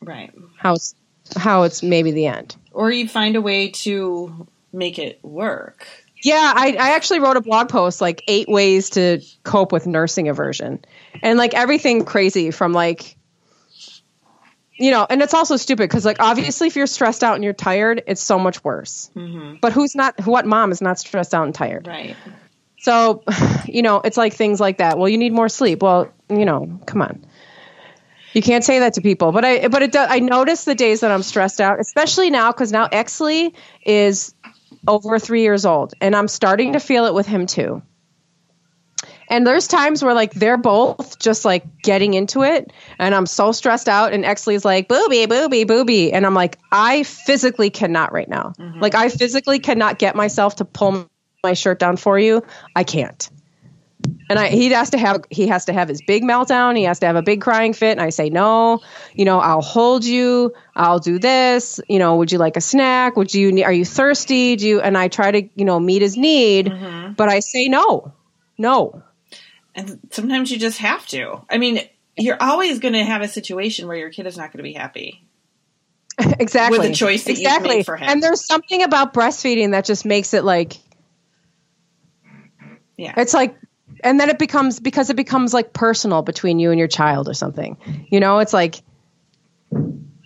right 0.02 0.32
how 0.58 0.74
it's, 0.74 0.96
how 1.36 1.64
it's 1.64 1.82
maybe 1.82 2.12
the 2.12 2.28
end, 2.28 2.56
or 2.72 2.92
you 2.92 3.08
find 3.08 3.36
a 3.36 3.42
way 3.42 3.70
to 3.70 4.48
make 4.72 5.00
it 5.00 5.20
work. 5.24 5.88
Yeah, 6.24 6.54
I, 6.56 6.76
I 6.80 6.96
actually 6.96 7.20
wrote 7.20 7.36
a 7.36 7.42
blog 7.42 7.70
post 7.70 8.00
like 8.00 8.24
eight 8.28 8.48
ways 8.48 8.92
to 8.92 9.22
cope 9.44 9.72
with 9.72 9.88
nursing 9.88 10.30
aversion, 10.30 10.84
and 11.22 11.38
like 11.38 11.54
everything 11.54 12.06
crazy 12.06 12.52
from 12.52 12.74
like 12.74 13.18
you 14.76 14.92
know, 14.92 15.06
and 15.08 15.22
it's 15.22 15.34
also 15.34 15.58
stupid 15.58 15.84
because, 15.84 16.06
like, 16.06 16.20
obviously, 16.20 16.68
if 16.68 16.76
you're 16.76 16.88
stressed 16.88 17.24
out 17.24 17.36
and 17.36 17.44
you're 17.44 17.54
tired, 17.54 18.04
it's 18.08 18.22
so 18.22 18.40
much 18.40 18.64
worse. 18.64 19.12
Mm-hmm. 19.16 19.58
But 19.62 19.74
who's 19.74 19.96
not? 19.96 20.26
What 20.26 20.46
mom 20.46 20.72
is 20.72 20.82
not 20.82 21.00
stressed 21.00 21.34
out 21.34 21.46
and 21.46 21.54
tired? 21.54 21.88
Right. 21.88 22.16
So, 22.80 23.24
you 23.66 23.82
know, 23.82 24.02
it's 24.04 24.18
like 24.18 24.34
things 24.34 24.60
like 24.60 24.80
that. 24.80 24.98
Well, 24.98 25.10
you 25.10 25.18
need 25.18 25.34
more 25.34 25.50
sleep. 25.50 25.82
Well, 25.82 26.12
you 26.30 26.46
know, 26.46 26.80
come 26.86 27.02
on. 27.02 27.26
You 28.34 28.42
can't 28.42 28.64
say 28.64 28.80
that 28.80 28.96
to 28.96 29.02
people, 29.02 29.32
but 29.32 29.46
I 29.46 29.68
but 29.68 29.84
it 29.84 29.92
does. 29.92 30.08
I 30.10 30.20
notice 30.20 30.64
the 30.64 30.74
days 30.74 31.02
that 31.02 31.12
I'm 31.12 31.22
stressed 31.22 31.62
out, 31.62 31.80
especially 31.80 32.32
now 32.32 32.52
because 32.52 32.72
now 32.72 32.88
Exley 32.88 33.54
is 33.86 34.34
over 34.88 35.20
three 35.20 35.44
years 35.44 35.68
old, 35.68 35.94
and 36.02 36.16
I'm 36.16 36.28
starting 36.28 36.74
to 36.74 36.80
feel 36.80 37.06
it 37.06 37.14
with 37.14 37.28
him 37.28 37.46
too. 37.46 37.84
And 39.30 39.48
there's 39.48 39.68
times 39.68 40.04
where 40.04 40.14
like 40.14 40.34
they're 40.34 40.58
both 40.58 41.20
just 41.20 41.46
like 41.46 41.82
getting 41.82 42.14
into 42.14 42.44
it, 42.44 42.72
and 43.00 43.16
I'm 43.16 43.26
so 43.26 43.52
stressed 43.52 43.90
out. 43.90 44.14
And 44.14 44.26
Exley's 44.26 44.66
like 44.66 44.88
booby, 44.88 45.26
booby, 45.26 45.64
booby, 45.64 46.14
and 46.14 46.26
I'm 46.26 46.34
like, 46.34 46.60
I 46.72 47.04
physically 47.04 47.70
cannot 47.70 48.12
right 48.12 48.30
now. 48.30 48.54
Mm-hmm. 48.60 48.80
Like 48.80 48.96
I 48.96 49.10
physically 49.10 49.60
cannot 49.60 50.00
get 50.00 50.16
myself 50.16 50.58
to 50.58 50.66
pull 50.66 51.10
my 51.44 51.54
shirt 51.54 51.80
down 51.80 51.98
for 51.98 52.18
you. 52.18 52.44
I 52.76 52.84
can't. 52.84 53.30
And 54.30 54.38
I, 54.38 54.50
he 54.50 54.70
has 54.72 54.90
to 54.90 54.98
have 54.98 55.24
he 55.30 55.48
has 55.48 55.66
to 55.66 55.74
have 55.74 55.88
his 55.88 56.02
big 56.02 56.24
meltdown. 56.24 56.78
He 56.78 56.84
has 56.84 57.00
to 57.00 57.06
have 57.06 57.16
a 57.16 57.22
big 57.22 57.42
crying 57.42 57.74
fit. 57.74 57.92
And 57.92 58.02
I 58.02 58.10
say 58.10 58.30
no. 58.30 58.82
You 59.14 59.26
know, 59.26 59.40
I'll 59.40 59.62
hold 59.62 60.04
you. 60.04 60.54
I'll 60.76 61.00
do 61.00 61.20
this. 61.20 61.80
You 61.88 62.00
know, 62.00 62.18
would 62.18 62.32
you 62.32 62.38
like 62.38 62.58
a 62.58 62.62
snack? 62.62 63.16
Would 63.16 63.34
you? 63.34 63.52
Need 63.52 63.64
are 63.64 63.72
you 63.72 63.86
thirsty? 63.86 64.58
Do 64.58 64.68
you? 64.68 64.82
And 64.82 64.98
I 64.98 65.08
try 65.08 65.32
to 65.32 65.50
you 65.56 65.66
know 65.66 65.80
meet 65.80 66.02
his 66.02 66.18
need, 66.18 66.68
mm-hmm. 66.68 67.14
but 67.14 67.30
I 67.30 67.40
say 67.40 67.68
no, 67.68 68.14
no 68.58 69.04
and 69.76 70.00
sometimes 70.12 70.52
you 70.52 70.60
just 70.60 70.80
have 70.80 71.06
to. 71.08 71.46
I 71.50 71.58
mean, 71.58 71.80
you're 72.18 72.42
always 72.42 72.80
going 72.80 72.94
to 72.94 73.04
have 73.04 73.22
a 73.22 73.28
situation 73.28 73.88
where 73.88 73.98
your 73.98 74.10
kid 74.10 74.28
is 74.28 74.38
not 74.38 74.52
going 74.52 74.58
to 74.58 74.64
be 74.64 74.74
happy. 74.74 75.28
exactly. 76.40 76.80
With 76.80 76.88
the 76.88 76.94
choice 76.94 77.24
that 77.26 77.32
exactly. 77.32 77.70
you've 77.70 77.78
made 77.78 77.86
for 77.86 77.98
him. 77.98 78.10
And 78.10 78.24
there's 78.24 78.46
something 78.46 78.84
about 78.84 79.14
breastfeeding 79.14 79.72
that 79.72 79.86
just 79.86 80.06
makes 80.06 80.34
it 80.34 80.44
like 80.44 80.78
Yeah. 82.98 83.14
It's 83.18 83.34
like 83.34 83.58
and 84.04 84.20
then 84.20 84.30
it 84.30 84.38
becomes 84.38 84.80
because 84.80 85.10
it 85.10 85.16
becomes 85.16 85.54
like 85.54 85.74
personal 85.74 86.22
between 86.22 86.60
you 86.60 86.70
and 86.72 86.78
your 86.78 86.88
child 86.88 87.28
or 87.28 87.34
something. 87.34 87.78
You 88.12 88.20
know, 88.20 88.40
it's 88.40 88.54
like 88.54 88.82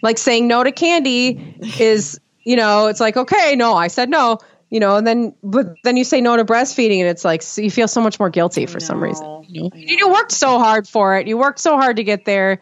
like 0.02 0.18
saying 0.18 0.48
no 0.48 0.64
to 0.64 0.72
candy 0.72 1.58
is, 1.80 2.20
you 2.44 2.58
know, 2.58 2.88
it's 2.88 3.00
like 3.00 3.16
okay, 3.16 3.56
no, 3.56 3.76
I 3.76 3.88
said 3.88 4.10
no 4.10 4.40
you 4.70 4.80
know, 4.80 4.98
and 4.98 5.08
then 5.08 5.34
but 5.44 5.76
then 5.84 5.96
you 5.96 6.04
say 6.04 6.20
no 6.20 6.36
to 6.36 6.44
breastfeeding, 6.44 7.00
and 7.00 7.08
it's 7.08 7.24
like 7.24 7.42
so 7.42 7.62
you 7.62 7.72
feel 7.72 7.88
so 7.88 8.02
much 8.02 8.20
more 8.20 8.30
guilty 8.30 8.66
for 8.66 8.80
some 8.80 9.02
reason. 9.02 9.46
You, 9.48 9.64
know? 9.64 9.72
you 9.74 10.10
worked 10.10 10.34
so 10.34 10.60
hard 10.60 10.88
for 10.88 11.18
it. 11.18 11.28
You 11.28 11.38
worked 11.38 11.60
so 11.60 11.78
hard 11.78 11.98
to 11.98 12.04
get 12.04 12.26
there, 12.26 12.60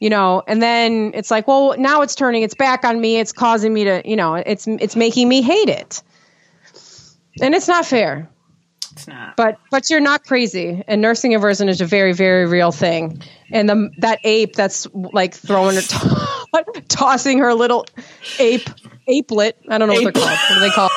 you 0.00 0.08
know, 0.08 0.42
and 0.46 0.62
then 0.62 1.12
it's 1.14 1.30
like, 1.30 1.46
well, 1.46 1.74
now 1.78 2.02
it's 2.02 2.14
turning 2.14 2.42
its 2.42 2.54
back 2.54 2.84
on 2.84 2.98
me. 2.98 3.18
It's 3.18 3.32
causing 3.32 3.72
me 3.72 3.84
to, 3.84 4.02
you 4.04 4.16
know, 4.16 4.34
it's 4.34 4.66
it's 4.66 4.96
making 4.96 5.28
me 5.28 5.42
hate 5.42 5.68
it, 5.68 6.02
and 7.40 7.54
it's 7.54 7.68
not 7.68 7.84
fair. 7.84 8.30
It's 8.92 9.06
not. 9.06 9.36
But 9.36 9.58
but 9.70 9.90
you're 9.90 10.00
not 10.00 10.24
crazy. 10.24 10.82
And 10.86 11.02
nursing 11.02 11.34
aversion 11.34 11.68
is 11.68 11.80
a 11.80 11.86
very 11.86 12.12
very 12.12 12.46
real 12.46 12.72
thing. 12.72 13.22
And 13.50 13.68
the 13.68 13.90
that 13.98 14.20
ape 14.24 14.54
that's 14.54 14.86
like 14.92 15.34
throwing 15.34 15.76
her, 15.76 15.82
tossing 16.88 17.40
her 17.40 17.52
little 17.54 17.86
ape 18.38 18.68
apelet. 19.08 19.54
I 19.68 19.78
don't 19.78 19.88
know 19.88 19.94
ape. 19.94 20.04
what 20.04 20.14
they're 20.14 20.22
called. 20.22 20.38
What 20.48 20.54
do 20.54 20.60
they 20.60 20.70
call? 20.70 20.88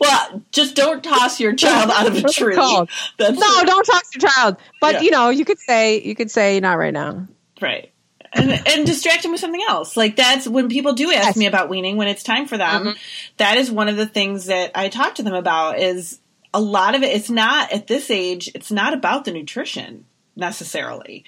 well, 0.00 0.42
just 0.56 0.74
don't 0.74 1.04
toss 1.04 1.38
your 1.38 1.54
child 1.56 1.90
out 1.90 2.06
of 2.08 2.16
a 2.16 2.28
tree. 2.28 2.56
no, 2.56 2.86
don't 3.18 3.84
toss 3.84 4.14
your 4.14 4.28
child. 4.28 4.56
But 4.80 4.94
yeah. 4.94 5.00
you 5.02 5.10
know, 5.12 5.30
you 5.30 5.44
could 5.44 5.60
say 5.60 6.00
you 6.02 6.14
could 6.14 6.30
say 6.30 6.58
not 6.58 6.78
right 6.78 6.92
now. 6.92 7.28
Right 7.60 7.92
and, 8.36 8.62
and 8.66 8.86
distract 8.86 9.22
them 9.22 9.32
with 9.32 9.40
something 9.40 9.62
else. 9.68 9.96
Like 9.96 10.16
that's 10.16 10.46
when 10.46 10.68
people 10.68 10.92
do 10.92 11.12
ask 11.12 11.28
yes. 11.28 11.36
me 11.36 11.46
about 11.46 11.68
weaning 11.68 11.96
when 11.96 12.08
it's 12.08 12.22
time 12.22 12.46
for 12.46 12.58
them. 12.58 12.82
Mm-hmm. 12.82 12.98
That 13.38 13.58
is 13.58 13.70
one 13.70 13.88
of 13.88 13.96
the 13.96 14.06
things 14.06 14.46
that 14.46 14.72
I 14.74 14.88
talk 14.88 15.16
to 15.16 15.22
them 15.22 15.34
about 15.34 15.78
is 15.78 16.20
a 16.52 16.60
lot 16.60 16.94
of 16.94 17.02
it 17.02 17.14
it's 17.14 17.30
not 17.30 17.72
at 17.72 17.86
this 17.86 18.10
age, 18.10 18.50
it's 18.54 18.70
not 18.70 18.94
about 18.94 19.24
the 19.24 19.32
nutrition 19.32 20.06
necessarily. 20.34 21.24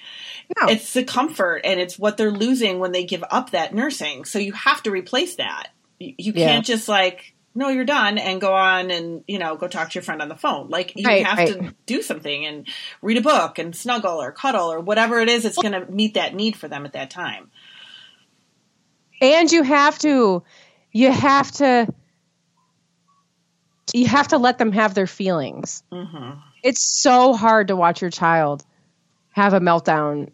No. 0.59 0.67
It's 0.67 0.93
the 0.93 1.03
comfort 1.03 1.61
and 1.63 1.79
it's 1.79 1.97
what 1.97 2.17
they're 2.17 2.31
losing 2.31 2.79
when 2.79 2.91
they 2.91 3.05
give 3.05 3.23
up 3.29 3.51
that 3.51 3.73
nursing. 3.73 4.25
So 4.25 4.39
you 4.39 4.53
have 4.53 4.83
to 4.83 4.91
replace 4.91 5.35
that. 5.35 5.69
You, 5.99 6.13
you 6.17 6.33
yeah. 6.35 6.47
can't 6.47 6.65
just 6.65 6.87
like 6.87 7.33
no, 7.59 7.67
you're 7.67 7.83
done, 7.83 8.17
and 8.17 8.39
go 8.39 8.53
on 8.53 8.89
and 8.89 9.21
you 9.27 9.37
know 9.37 9.57
go 9.57 9.67
talk 9.67 9.89
to 9.89 9.95
your 9.95 10.01
friend 10.01 10.21
on 10.21 10.29
the 10.29 10.35
phone. 10.35 10.69
Like 10.69 10.93
you 10.95 11.05
right, 11.05 11.25
have 11.25 11.37
right. 11.37 11.47
to 11.49 11.75
do 11.85 12.01
something 12.01 12.45
and 12.45 12.65
read 13.01 13.17
a 13.17 13.21
book 13.21 13.59
and 13.59 13.75
snuggle 13.75 14.21
or 14.21 14.31
cuddle 14.31 14.71
or 14.71 14.79
whatever 14.79 15.19
it 15.19 15.27
is 15.27 15.43
that's 15.43 15.57
going 15.57 15.73
to 15.73 15.85
meet 15.91 16.13
that 16.13 16.33
need 16.33 16.55
for 16.55 16.69
them 16.69 16.85
at 16.85 16.93
that 16.93 17.11
time. 17.11 17.51
And 19.21 19.51
you 19.51 19.63
have 19.63 19.99
to, 19.99 20.41
you 20.93 21.11
have 21.11 21.51
to, 21.51 21.93
you 23.93 24.07
have 24.07 24.29
to 24.29 24.37
let 24.37 24.57
them 24.57 24.71
have 24.71 24.93
their 24.93 25.07
feelings. 25.07 25.83
Mm-hmm. 25.91 26.39
It's 26.63 26.81
so 26.81 27.33
hard 27.33 27.67
to 27.67 27.75
watch 27.75 28.01
your 28.01 28.11
child 28.11 28.63
have 29.31 29.53
a 29.53 29.59
meltdown 29.59 30.31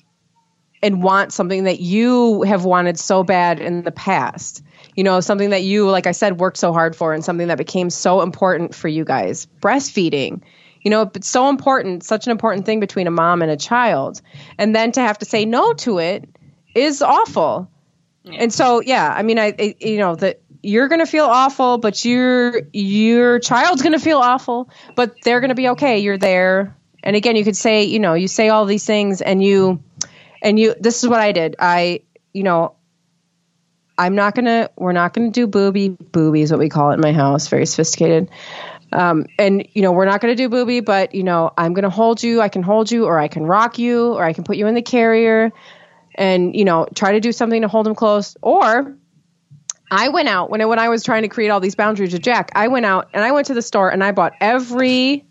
and 0.81 1.01
want 1.01 1.33
something 1.33 1.63
that 1.63 1.79
you 1.79 2.43
have 2.43 2.65
wanted 2.65 2.99
so 2.99 3.23
bad 3.23 3.59
in 3.59 3.83
the 3.83 3.91
past 3.91 4.61
you 4.95 5.03
know, 5.03 5.19
something 5.19 5.49
that 5.49 5.63
you, 5.63 5.89
like 5.89 6.07
I 6.07 6.13
said, 6.13 6.39
worked 6.39 6.57
so 6.57 6.71
hard 6.71 6.95
for 6.95 7.13
and 7.13 7.23
something 7.23 7.49
that 7.49 7.57
became 7.57 7.89
so 7.89 8.21
important 8.21 8.73
for 8.73 8.87
you 8.87 9.03
guys 9.03 9.47
breastfeeding. 9.61 10.41
You 10.81 10.91
know, 10.91 11.11
it's 11.13 11.27
so 11.27 11.49
important, 11.49 12.03
such 12.03 12.27
an 12.27 12.31
important 12.31 12.65
thing 12.65 12.79
between 12.79 13.07
a 13.07 13.11
mom 13.11 13.41
and 13.41 13.51
a 13.51 13.57
child. 13.57 14.21
And 14.57 14.75
then 14.75 14.93
to 14.93 15.01
have 15.01 15.17
to 15.19 15.25
say 15.25 15.45
no 15.45 15.73
to 15.73 15.97
it 15.97 16.29
is 16.73 17.01
awful. 17.01 17.69
Yeah. 18.23 18.43
And 18.43 18.53
so, 18.53 18.81
yeah, 18.81 19.11
I 19.15 19.23
mean, 19.23 19.37
I, 19.37 19.53
I 19.57 19.75
you 19.79 19.97
know, 19.97 20.15
that 20.15 20.41
you're 20.61 20.87
going 20.87 20.99
to 20.99 21.07
feel 21.07 21.25
awful, 21.25 21.77
but 21.77 22.05
your 22.05 22.61
your 22.71 23.39
child's 23.39 23.81
going 23.81 23.93
to 23.93 23.99
feel 23.99 24.17
awful, 24.17 24.69
but 24.95 25.15
they're 25.23 25.41
going 25.41 25.49
to 25.49 25.55
be 25.55 25.69
okay. 25.69 25.99
You're 25.99 26.17
there. 26.17 26.75
And 27.03 27.15
again, 27.15 27.35
you 27.35 27.43
could 27.43 27.57
say, 27.57 27.83
you 27.83 27.99
know, 27.99 28.13
you 28.13 28.27
say 28.27 28.49
all 28.49 28.65
these 28.65 28.85
things 28.85 29.21
and 29.21 29.43
you 29.43 29.83
and 30.41 30.59
you 30.59 30.75
this 30.79 31.03
is 31.03 31.09
what 31.09 31.19
I 31.19 31.31
did. 31.31 31.55
I, 31.59 32.01
you 32.33 32.43
know, 32.43 32.75
I'm 33.97 34.15
not 34.15 34.35
gonna. 34.35 34.69
We're 34.77 34.91
not 34.91 35.13
gonna 35.13 35.31
do 35.31 35.47
booby. 35.47 35.89
Booby 35.89 36.41
is 36.41 36.51
what 36.51 36.59
we 36.59 36.69
call 36.69 36.91
it 36.91 36.95
in 36.95 37.01
my 37.01 37.13
house. 37.13 37.47
Very 37.47 37.65
sophisticated. 37.65 38.29
Um, 38.91 39.25
and 39.39 39.67
you 39.73 39.81
know, 39.81 39.91
we're 39.91 40.05
not 40.05 40.21
gonna 40.21 40.35
do 40.35 40.49
booby, 40.49 40.79
but 40.81 41.15
you 41.15 41.23
know, 41.23 41.51
I'm 41.57 41.73
gonna 41.73 41.89
hold 41.89 42.21
you. 42.21 42.41
I 42.41 42.49
can 42.49 42.63
hold 42.63 42.91
you, 42.91 43.05
or 43.05 43.19
I 43.19 43.27
can 43.27 43.45
rock 43.45 43.79
you, 43.79 44.13
or 44.13 44.23
I 44.23 44.33
can 44.33 44.43
put 44.43 44.57
you 44.57 44.67
in 44.67 44.75
the 44.75 44.81
carrier, 44.81 45.51
and 46.15 46.55
you 46.55 46.65
know, 46.65 46.87
try 46.93 47.13
to 47.13 47.19
do 47.19 47.31
something 47.31 47.61
to 47.61 47.67
hold 47.67 47.87
him 47.87 47.95
close. 47.95 48.35
Or 48.41 48.97
I 49.91 50.09
went 50.09 50.27
out 50.27 50.49
when 50.49 50.67
when 50.67 50.79
I 50.79 50.89
was 50.89 51.03
trying 51.03 51.21
to 51.21 51.27
create 51.29 51.49
all 51.49 51.59
these 51.59 51.75
boundaries 51.75 52.13
with 52.13 52.21
Jack. 52.21 52.51
I 52.55 52.67
went 52.67 52.85
out 52.85 53.09
and 53.13 53.23
I 53.23 53.31
went 53.31 53.47
to 53.47 53.53
the 53.53 53.61
store 53.61 53.89
and 53.89 54.03
I 54.03 54.11
bought 54.11 54.33
every 54.41 55.25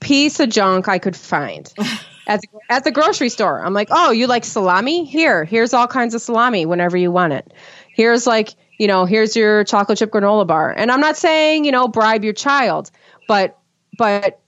piece 0.00 0.40
of 0.40 0.48
junk 0.48 0.88
I 0.88 0.98
could 0.98 1.16
find. 1.16 1.72
at 2.26 2.40
the, 2.40 2.48
at 2.68 2.84
the 2.84 2.90
grocery 2.90 3.28
store. 3.28 3.64
I'm 3.64 3.72
like, 3.72 3.88
oh, 3.90 4.10
you 4.10 4.26
like 4.26 4.44
salami? 4.44 5.04
Here, 5.04 5.44
here's 5.44 5.72
all 5.72 5.86
kinds 5.86 6.14
of 6.14 6.22
salami 6.22 6.66
whenever 6.66 6.96
you 6.96 7.10
want 7.10 7.32
it. 7.32 7.52
Here's 7.92 8.26
like, 8.26 8.54
you 8.78 8.86
know, 8.88 9.04
here's 9.06 9.36
your 9.36 9.64
chocolate 9.64 9.98
chip 9.98 10.10
granola 10.10 10.46
bar. 10.46 10.72
And 10.76 10.90
I'm 10.90 11.00
not 11.00 11.16
saying, 11.16 11.64
you 11.64 11.72
know, 11.72 11.88
bribe 11.88 12.24
your 12.24 12.32
child, 12.32 12.90
but, 13.28 13.58
but 13.96 14.40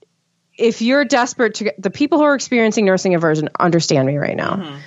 if 0.57 0.81
you're 0.81 1.05
desperate 1.05 1.55
to 1.55 1.63
get 1.65 1.81
the 1.81 1.89
people 1.89 2.17
who 2.17 2.25
are 2.25 2.35
experiencing 2.35 2.85
nursing 2.85 3.15
aversion 3.15 3.49
understand 3.59 4.07
me 4.07 4.17
right 4.17 4.35
now. 4.35 4.55
Mm-hmm. 4.55 4.77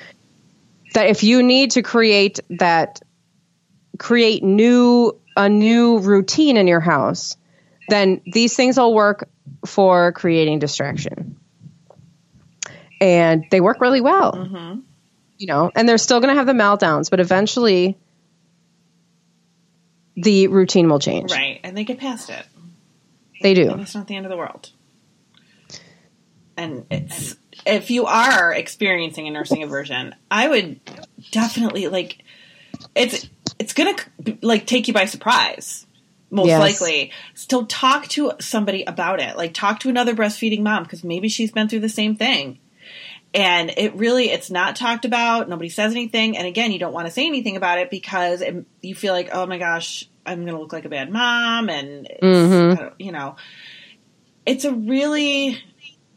That 0.95 1.07
if 1.07 1.25
you 1.25 1.43
need 1.43 1.73
to 1.73 1.83
create 1.83 2.41
that, 2.51 3.01
create 3.99 4.43
new, 4.43 5.19
a 5.35 5.49
new 5.49 5.99
routine 5.99 6.59
in 6.59 6.67
your 6.67 6.81
house, 6.81 7.39
then 7.89 8.21
these 8.27 8.55
things 8.55 8.77
will 8.77 8.93
work 8.93 9.31
for 9.65 10.13
creating 10.13 10.59
distraction 10.59 11.39
and 13.03 13.47
they 13.51 13.61
work 13.61 13.81
really 13.81 14.01
well. 14.01 14.33
Mm-hmm. 14.33 14.81
You 15.37 15.47
know, 15.49 15.73
and 15.75 15.89
they're 15.89 15.99
still 15.99 16.21
going 16.21 16.33
to 16.33 16.39
have 16.39 16.47
the 16.47 16.53
meltdowns, 16.53 17.11
but 17.11 17.19
eventually 17.19 17.99
the 20.15 20.47
routine 20.47 20.89
will 20.89 21.01
change. 21.01 21.33
Right, 21.33 21.59
and 21.65 21.77
they 21.77 21.83
get 21.83 21.99
past 21.99 22.31
it. 22.31 22.47
They 23.43 23.55
do. 23.55 23.71
And 23.71 23.81
it's 23.81 23.95
not 23.95 24.07
the 24.07 24.15
end 24.15 24.25
of 24.25 24.31
the 24.31 24.37
world. 24.37 24.71
And 26.57 26.87
it's 26.91 27.35
if 27.67 27.91
you 27.91 28.07
are 28.07 28.53
experiencing 28.53 29.27
a 29.27 29.33
nursing 29.33 29.65
aversion, 29.65 30.15
I 30.31 30.47
would 30.47 30.81
definitely 31.33 31.89
like 31.89 32.19
it's 32.95 33.29
it's 33.59 33.73
gonna 33.73 33.97
like 34.43 34.67
take 34.67 34.87
you 34.87 34.95
by 34.95 35.07
surprise 35.07 35.87
most 36.31 36.49
yes. 36.49 36.61
likely. 36.61 37.11
Still 37.35 37.67
talk 37.67 38.07
to 38.09 38.35
somebody 38.39 38.85
about 38.85 39.19
it. 39.19 39.37
Like 39.37 39.55
talk 39.55 39.81
to 39.81 39.89
another 39.89 40.15
breastfeeding 40.15 40.61
mom 40.61 40.85
because 40.85 41.03
maybe 41.03 41.29
she's 41.29 41.51
been 41.51 41.69
through 41.69 41.81
the 41.81 41.89
same 41.89 42.15
thing 42.15 42.61
and 43.35 43.73
it 43.77 43.95
really 43.95 44.31
it's 44.31 44.51
not 44.51 44.77
talked 44.77 45.05
about. 45.05 45.49
Nobody 45.49 45.69
says 45.69 45.93
anything. 45.93 46.37
And 46.37 46.47
again 46.47 46.73
you 46.73 46.79
don't 46.79 46.93
want 46.93 47.07
to 47.07 47.13
say 47.13 47.27
anything 47.27 47.57
about 47.57 47.79
it 47.79 47.91
because 47.91 48.41
it, 48.43 48.65
you 48.81 48.95
feel 48.95 49.15
like 49.15 49.31
oh 49.33 49.47
my 49.47 49.59
gosh 49.59 50.09
i'm 50.25 50.45
going 50.45 50.55
to 50.55 50.61
look 50.61 50.73
like 50.73 50.85
a 50.85 50.89
bad 50.89 51.11
mom. 51.11 51.69
And 51.69 52.09
mm-hmm. 52.23 52.95
you 52.99 53.13
know 53.13 53.37
it's 54.45 54.65
a 54.65 54.73
really 54.73 55.63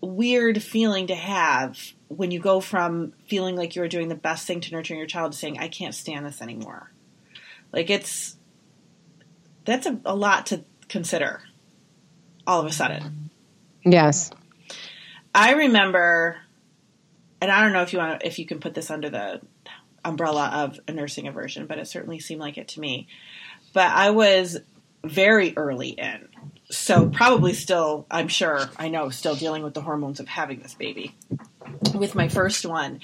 weird 0.01 0.61
feeling 0.61 1.07
to 1.07 1.15
have 1.15 1.79
when 2.07 2.31
you 2.31 2.39
go 2.39 2.59
from 2.59 3.13
feeling 3.27 3.55
like 3.55 3.75
you're 3.75 3.87
doing 3.87 4.09
the 4.09 4.15
best 4.15 4.45
thing 4.45 4.61
to 4.61 4.71
nurturing 4.71 4.99
your 4.99 5.07
child 5.07 5.31
to 5.31 5.37
saying 5.37 5.57
i 5.57 5.67
can't 5.67 5.95
stand 5.95 6.25
this 6.25 6.41
anymore. 6.41 6.91
Like 7.71 7.89
it's 7.89 8.35
that's 9.65 9.87
a, 9.87 9.99
a 10.05 10.15
lot 10.15 10.47
to 10.47 10.63
consider 10.87 11.41
all 12.45 12.59
of 12.61 12.67
a 12.67 12.71
sudden. 12.71 13.29
Yes. 13.83 14.31
I 15.33 15.53
remember 15.53 16.37
and 17.41 17.51
I 17.51 17.61
don't 17.61 17.73
know 17.73 17.81
if 17.81 17.93
you 17.93 17.99
want 17.99 18.23
if 18.23 18.39
you 18.39 18.45
can 18.45 18.59
put 18.59 18.73
this 18.73 18.89
under 18.89 19.09
the 19.09 19.41
umbrella 20.03 20.49
of 20.53 20.79
a 20.87 20.91
nursing 20.91 21.27
aversion, 21.27 21.65
but 21.65 21.79
it 21.79 21.87
certainly 21.87 22.19
seemed 22.19 22.41
like 22.41 22.57
it 22.57 22.69
to 22.69 22.79
me. 22.79 23.07
But 23.73 23.91
I 23.91 24.11
was 24.11 24.57
very 25.03 25.53
early 25.57 25.89
in, 25.89 26.29
so 26.69 27.09
probably 27.09 27.53
still, 27.53 28.05
I'm 28.09 28.27
sure, 28.27 28.69
I 28.77 28.89
know, 28.89 29.09
still 29.09 29.35
dealing 29.35 29.63
with 29.63 29.73
the 29.73 29.81
hormones 29.81 30.19
of 30.19 30.27
having 30.27 30.59
this 30.59 30.73
baby 30.73 31.15
with 31.93 32.15
my 32.15 32.27
first 32.27 32.65
one. 32.65 33.01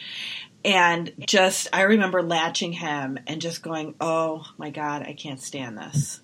And 0.64 1.12
just, 1.20 1.68
I 1.74 1.82
remember 1.82 2.22
latching 2.22 2.72
him 2.72 3.18
and 3.28 3.42
just 3.42 3.64
going, 3.64 3.96
oh 4.00 4.46
my 4.58 4.70
God, 4.70 5.02
I 5.02 5.14
can't 5.14 5.42
stand 5.42 5.78
this. 5.78 6.22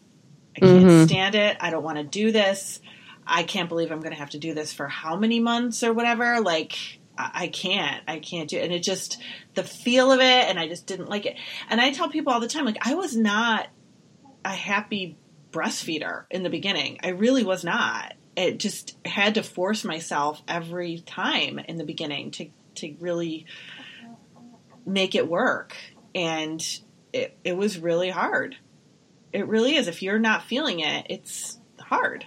I 0.56 0.60
can't 0.60 0.86
mm-hmm. 0.86 1.06
stand 1.06 1.36
it. 1.36 1.58
I 1.60 1.70
don't 1.70 1.84
want 1.84 1.98
to 1.98 2.04
do 2.04 2.32
this. 2.32 2.80
I 3.26 3.44
can't 3.44 3.68
believe 3.68 3.92
I'm 3.92 4.00
going 4.00 4.14
to 4.14 4.20
have 4.20 4.30
to 4.32 4.40
do 4.40 4.54
this 4.54 4.74
for 4.74 4.88
how 4.88 5.16
many 5.18 5.40
months 5.40 5.84
or 5.84 5.92
whatever. 5.92 6.40
Like, 6.40 6.97
I 7.18 7.48
can't, 7.48 8.04
I 8.08 8.20
can't 8.20 8.50
do 8.50 8.58
it. 8.58 8.64
And 8.64 8.74
it 8.74 8.84
just, 8.84 9.20
the 9.56 9.64
feel 9.64 10.12
of 10.12 10.20
it, 10.20 10.24
and 10.24 10.60
I 10.60 10.68
just 10.68 10.86
didn't 10.86 11.10
like 11.10 11.26
it. 11.26 11.36
And 11.70 11.82
I 11.82 11.92
tell 11.92 12.10
people 12.10 12.32
all 12.32 12.40
the 12.40 12.48
time, 12.48 12.66
like, 12.66 12.88
I 12.88 12.94
was 12.94 13.16
not 13.16 13.68
a 14.46 14.54
happy 14.54 15.18
breastfeeder 15.52 16.26
in 16.30 16.44
the 16.44 16.50
beginning. 16.50 17.00
I 17.04 17.10
really 17.10 17.44
was 17.44 17.64
not. 17.64 18.14
It 18.36 18.60
just 18.60 18.96
had 19.06 19.36
to 19.36 19.44
force 19.44 19.84
myself 19.84 20.42
every 20.48 21.00
time 21.00 21.58
in 21.60 21.78
the 21.78 21.84
beginning 21.84 22.32
to, 22.32 22.50
to 22.76 22.96
really 23.00 23.48
make 24.86 25.16
it 25.16 25.28
work. 25.28 25.76
And 26.14 26.64
it, 27.14 27.36
it 27.44 27.58
was 27.58 27.80
really 27.80 28.10
hard. 28.10 28.56
It 29.34 29.48
really 29.48 29.76
is. 29.76 29.88
If 29.88 30.04
you're 30.04 30.20
not 30.20 30.44
feeling 30.44 30.82
it, 30.82 31.08
it's 31.10 31.58
hard. 31.80 32.26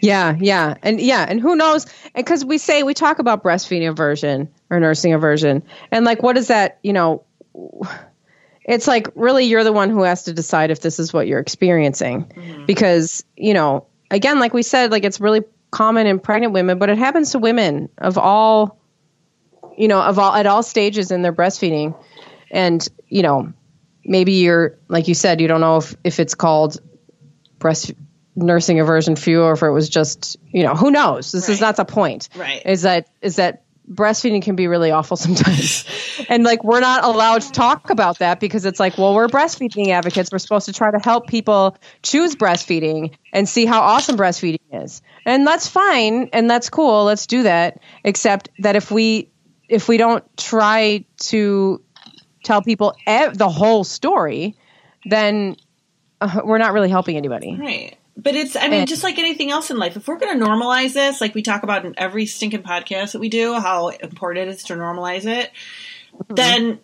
Yeah, 0.00 0.36
yeah, 0.38 0.74
and 0.82 1.00
yeah, 1.00 1.24
and 1.28 1.40
who 1.40 1.56
knows? 1.56 1.86
And 2.14 2.24
Because 2.24 2.44
we 2.44 2.58
say 2.58 2.82
we 2.82 2.94
talk 2.94 3.18
about 3.18 3.42
breastfeeding 3.42 3.88
aversion 3.88 4.48
or 4.70 4.80
nursing 4.80 5.14
aversion, 5.14 5.62
and 5.90 6.04
like, 6.04 6.22
what 6.22 6.36
is 6.36 6.48
that? 6.48 6.78
You 6.82 6.92
know, 6.92 7.24
it's 8.64 8.86
like 8.86 9.08
really 9.14 9.44
you're 9.44 9.64
the 9.64 9.72
one 9.72 9.90
who 9.90 10.02
has 10.02 10.24
to 10.24 10.32
decide 10.32 10.70
if 10.70 10.80
this 10.80 10.98
is 10.98 11.12
what 11.12 11.26
you're 11.26 11.40
experiencing, 11.40 12.24
mm-hmm. 12.24 12.66
because 12.66 13.24
you 13.36 13.54
know, 13.54 13.86
again, 14.10 14.40
like 14.40 14.52
we 14.52 14.62
said, 14.62 14.90
like 14.90 15.04
it's 15.04 15.20
really 15.20 15.42
common 15.70 16.06
in 16.06 16.18
pregnant 16.18 16.52
women, 16.52 16.78
but 16.78 16.90
it 16.90 16.98
happens 16.98 17.32
to 17.32 17.38
women 17.38 17.88
of 17.98 18.18
all, 18.18 18.78
you 19.78 19.88
know, 19.88 20.02
of 20.02 20.18
all 20.18 20.34
at 20.34 20.46
all 20.46 20.62
stages 20.62 21.10
in 21.10 21.22
their 21.22 21.32
breastfeeding, 21.32 21.96
and 22.50 22.86
you 23.08 23.22
know, 23.22 23.52
maybe 24.04 24.32
you're 24.32 24.78
like 24.88 25.08
you 25.08 25.14
said, 25.14 25.40
you 25.40 25.48
don't 25.48 25.60
know 25.60 25.78
if 25.78 25.94
if 26.04 26.20
it's 26.20 26.34
called 26.34 26.78
breast 27.58 27.92
nursing 28.34 28.80
aversion 28.80 29.14
you 29.26 29.42
or 29.42 29.52
if 29.52 29.62
it 29.62 29.70
was 29.70 29.88
just 29.88 30.36
you 30.50 30.62
know 30.62 30.74
who 30.74 30.90
knows? 30.90 31.32
This 31.32 31.48
Right. 31.48 31.54
is 31.54 31.60
not 31.60 31.76
the 31.76 31.84
point. 31.84 32.28
Right. 32.34 32.62
is 32.64 32.82
that 32.82 33.08
is 33.20 33.36
that 33.36 33.64
breastfeeding 33.90 34.42
can 34.42 34.54
be 34.56 34.68
really 34.68 34.90
awful 34.90 35.16
sometimes. 35.26 35.84
And 36.28 36.44
like 36.44 36.62
we're 36.64 36.80
not 36.80 37.04
allowed 37.04 37.42
to 37.42 37.50
talk 37.52 37.90
about 37.90 38.20
that 38.20 38.40
because 38.40 38.64
it's 38.64 38.80
like 38.80 38.96
well 38.96 39.14
we're 39.14 39.28
breastfeeding 39.28 39.88
advocates. 39.88 40.30
We're 40.32 40.38
supposed 40.38 40.66
to 40.66 40.72
try 40.72 40.90
to 40.90 40.98
help 40.98 41.26
people 41.26 41.76
choose 42.02 42.36
breastfeeding 42.36 43.14
and 43.32 43.48
see 43.48 43.66
how 43.66 43.80
awesome 43.82 44.16
breastfeeding 44.16 44.60
is. 44.72 45.02
And 45.26 45.46
that's 45.46 45.66
fine 45.68 46.30
and 46.32 46.48
that's 46.50 46.70
cool. 46.70 47.04
Let's 47.04 47.26
do 47.26 47.42
that. 47.42 47.80
Except 48.04 48.48
that 48.60 48.76
if 48.76 48.90
we 48.90 49.30
if 49.68 49.88
we 49.88 49.96
don't 49.96 50.24
try 50.36 51.04
to 51.18 51.82
tell 52.44 52.62
people 52.62 52.94
ev- 53.06 53.36
the 53.36 53.48
whole 53.48 53.84
story 53.84 54.56
then 55.04 55.56
uh, 56.20 56.40
we're 56.44 56.58
not 56.58 56.72
really 56.72 56.88
helping 56.88 57.16
anybody. 57.16 57.56
Right. 57.58 57.96
But 58.22 58.36
it's, 58.36 58.54
I 58.54 58.68
mean, 58.68 58.80
And- 58.80 58.88
just 58.88 59.02
like 59.02 59.18
anything 59.18 59.50
else 59.50 59.70
in 59.70 59.78
life, 59.78 59.96
if 59.96 60.06
we're 60.06 60.18
going 60.18 60.38
to 60.38 60.44
normalize 60.44 60.92
this, 60.92 61.20
like 61.20 61.34
we 61.34 61.42
talk 61.42 61.62
about 61.64 61.84
in 61.84 61.94
every 61.98 62.26
stinking 62.26 62.62
podcast 62.62 63.12
that 63.12 63.18
we 63.18 63.28
do, 63.28 63.54
how 63.54 63.88
important 63.88 64.48
it 64.48 64.54
is 64.54 64.62
to 64.64 64.74
normalize 64.74 65.24
it, 65.26 65.50
then 66.28 66.78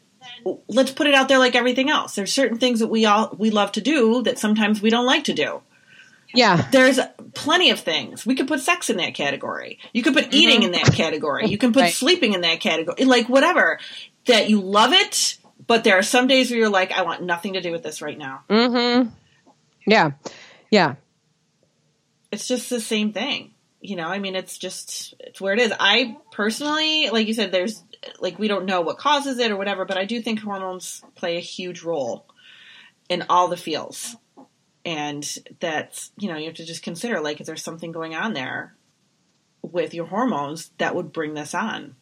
let's 0.68 0.90
put 0.90 1.06
it 1.06 1.14
out 1.14 1.28
there 1.28 1.38
like 1.38 1.54
everything 1.54 1.90
else. 1.90 2.14
There's 2.16 2.32
certain 2.32 2.58
things 2.58 2.80
that 2.80 2.88
we 2.88 3.06
all, 3.06 3.34
we 3.38 3.50
love 3.50 3.72
to 3.72 3.80
do 3.80 4.22
that 4.22 4.38
sometimes 4.38 4.82
we 4.82 4.90
don't 4.90 5.06
like 5.06 5.24
to 5.24 5.32
do. 5.32 5.62
yeah 6.34 6.66
There's 6.72 6.98
plenty 7.34 7.70
of 7.70 7.78
things. 7.80 8.26
We 8.26 8.34
could 8.34 8.48
put 8.48 8.60
sex 8.60 8.90
in 8.90 8.96
that 8.96 9.14
category. 9.14 9.78
You 9.92 10.02
could 10.02 10.14
put 10.14 10.34
eating 10.34 10.62
in 10.64 10.72
that 10.72 10.92
category. 10.92 11.46
You 11.46 11.58
can 11.58 11.72
put 11.72 11.82
Right. 11.82 11.92
sleeping 11.94 12.32
in 12.34 12.40
that 12.40 12.60
category. 12.60 13.04
Like 13.04 13.28
whatever. 13.28 13.78
That 14.26 14.50
you 14.50 14.60
love 14.60 14.92
it, 14.92 15.38
but 15.66 15.84
there 15.84 15.96
are 15.98 16.02
some 16.02 16.26
days 16.26 16.50
where 16.50 16.58
you're 16.60 16.68
like, 16.68 16.92
I 16.92 17.02
want 17.02 17.22
nothing 17.22 17.52
to 17.54 17.60
do 17.60 17.70
with 17.72 17.82
this 17.82 18.02
right 18.02 18.18
now. 18.18 18.42
Mm-hmm. 18.50 19.08
Yeah. 19.86 20.10
Yeah. 20.70 20.96
It's 22.30 22.48
just 22.48 22.70
the 22.70 22.80
same 22.80 23.12
thing. 23.12 23.52
You 23.80 23.96
know, 23.96 24.08
I 24.08 24.18
mean, 24.18 24.34
it's 24.34 24.58
just 24.58 25.14
it's 25.20 25.40
where 25.40 25.54
it 25.54 25.60
is. 25.60 25.72
I 25.78 26.16
personally, 26.32 27.10
like 27.10 27.28
you 27.28 27.34
said, 27.34 27.52
there's 27.52 27.82
like 28.18 28.38
we 28.38 28.48
don't 28.48 28.66
know 28.66 28.80
what 28.80 28.98
causes 28.98 29.38
it 29.38 29.50
or 29.50 29.56
whatever, 29.56 29.84
but 29.84 29.96
I 29.98 30.04
do 30.04 30.20
think 30.20 30.40
hormones 30.40 31.02
play 31.14 31.36
a 31.36 31.40
huge 31.40 31.82
role 31.82 32.26
in 33.08 33.24
all 33.28 33.48
the 33.48 33.56
feels, 33.56 34.16
and 34.84 35.24
that's 35.60 36.10
you 36.18 36.28
know 36.28 36.36
you 36.36 36.46
have 36.46 36.56
to 36.56 36.66
just 36.66 36.82
consider 36.82 37.20
like 37.20 37.40
is 37.40 37.46
there 37.46 37.56
something 37.56 37.92
going 37.92 38.16
on 38.16 38.34
there 38.34 38.74
with 39.62 39.94
your 39.94 40.06
hormones 40.06 40.70
that 40.78 40.96
would 40.96 41.12
bring 41.12 41.34
this 41.34 41.54
on? 41.54 41.94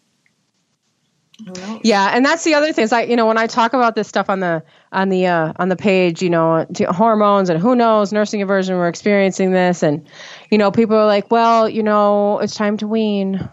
Yeah, 1.82 2.10
and 2.14 2.24
that's 2.24 2.44
the 2.44 2.54
other 2.54 2.72
thing 2.72 2.84
is 2.84 2.92
I, 2.92 3.02
you 3.02 3.16
know, 3.16 3.26
when 3.26 3.36
I 3.38 3.46
talk 3.46 3.74
about 3.74 3.94
this 3.94 4.08
stuff 4.08 4.30
on 4.30 4.40
the 4.40 4.62
on 4.90 5.10
the 5.10 5.26
uh, 5.26 5.52
on 5.56 5.68
the 5.68 5.76
page, 5.76 6.22
you 6.22 6.30
know, 6.30 6.66
to 6.74 6.84
hormones 6.92 7.50
and 7.50 7.60
who 7.60 7.76
knows, 7.76 8.12
nursing 8.12 8.42
aversion, 8.42 8.76
we're 8.76 8.88
experiencing 8.88 9.52
this, 9.52 9.82
and 9.82 10.08
you 10.50 10.58
know, 10.58 10.70
people 10.70 10.96
are 10.96 11.06
like, 11.06 11.30
well, 11.30 11.68
you 11.68 11.82
know, 11.82 12.38
it's 12.38 12.54
time 12.54 12.78
to 12.78 12.86
wean, 12.86 13.48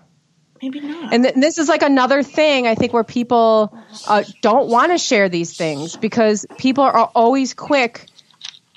Maybe 0.61 0.79
not. 0.79 1.13
and 1.13 1.23
th- 1.23 1.35
this 1.35 1.57
is 1.57 1.67
like 1.67 1.81
another 1.81 2.23
thing 2.23 2.67
I 2.67 2.75
think 2.75 2.93
where 2.93 3.03
people 3.03 3.77
uh, 4.07 4.23
don't 4.41 4.69
want 4.69 4.91
to 4.93 4.97
share 4.97 5.27
these 5.27 5.53
things 5.53 5.97
because 5.97 6.45
people 6.57 6.85
are 6.85 7.11
always 7.13 7.53
quick 7.53 8.07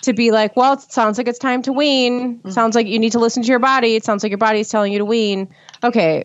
to 0.03 0.13
be 0.13 0.31
like, 0.31 0.57
well, 0.57 0.75
it 0.75 0.81
sounds 0.83 1.17
like 1.19 1.27
it's 1.29 1.39
time 1.39 1.63
to 1.63 1.73
wean. 1.73 2.41
Sounds 2.51 2.75
like 2.77 2.87
you 2.87 2.99
need 2.99 3.13
to 3.13 3.19
listen 3.19 3.43
to 3.43 3.49
your 3.49 3.59
body. 3.59 3.95
It 3.97 4.05
sounds 4.05 4.23
like 4.23 4.31
your 4.31 4.39
body 4.39 4.61
is 4.61 4.69
telling 4.69 4.93
you 4.93 4.99
to 4.99 5.05
wean. 5.05 5.49
Okay, 5.83 6.25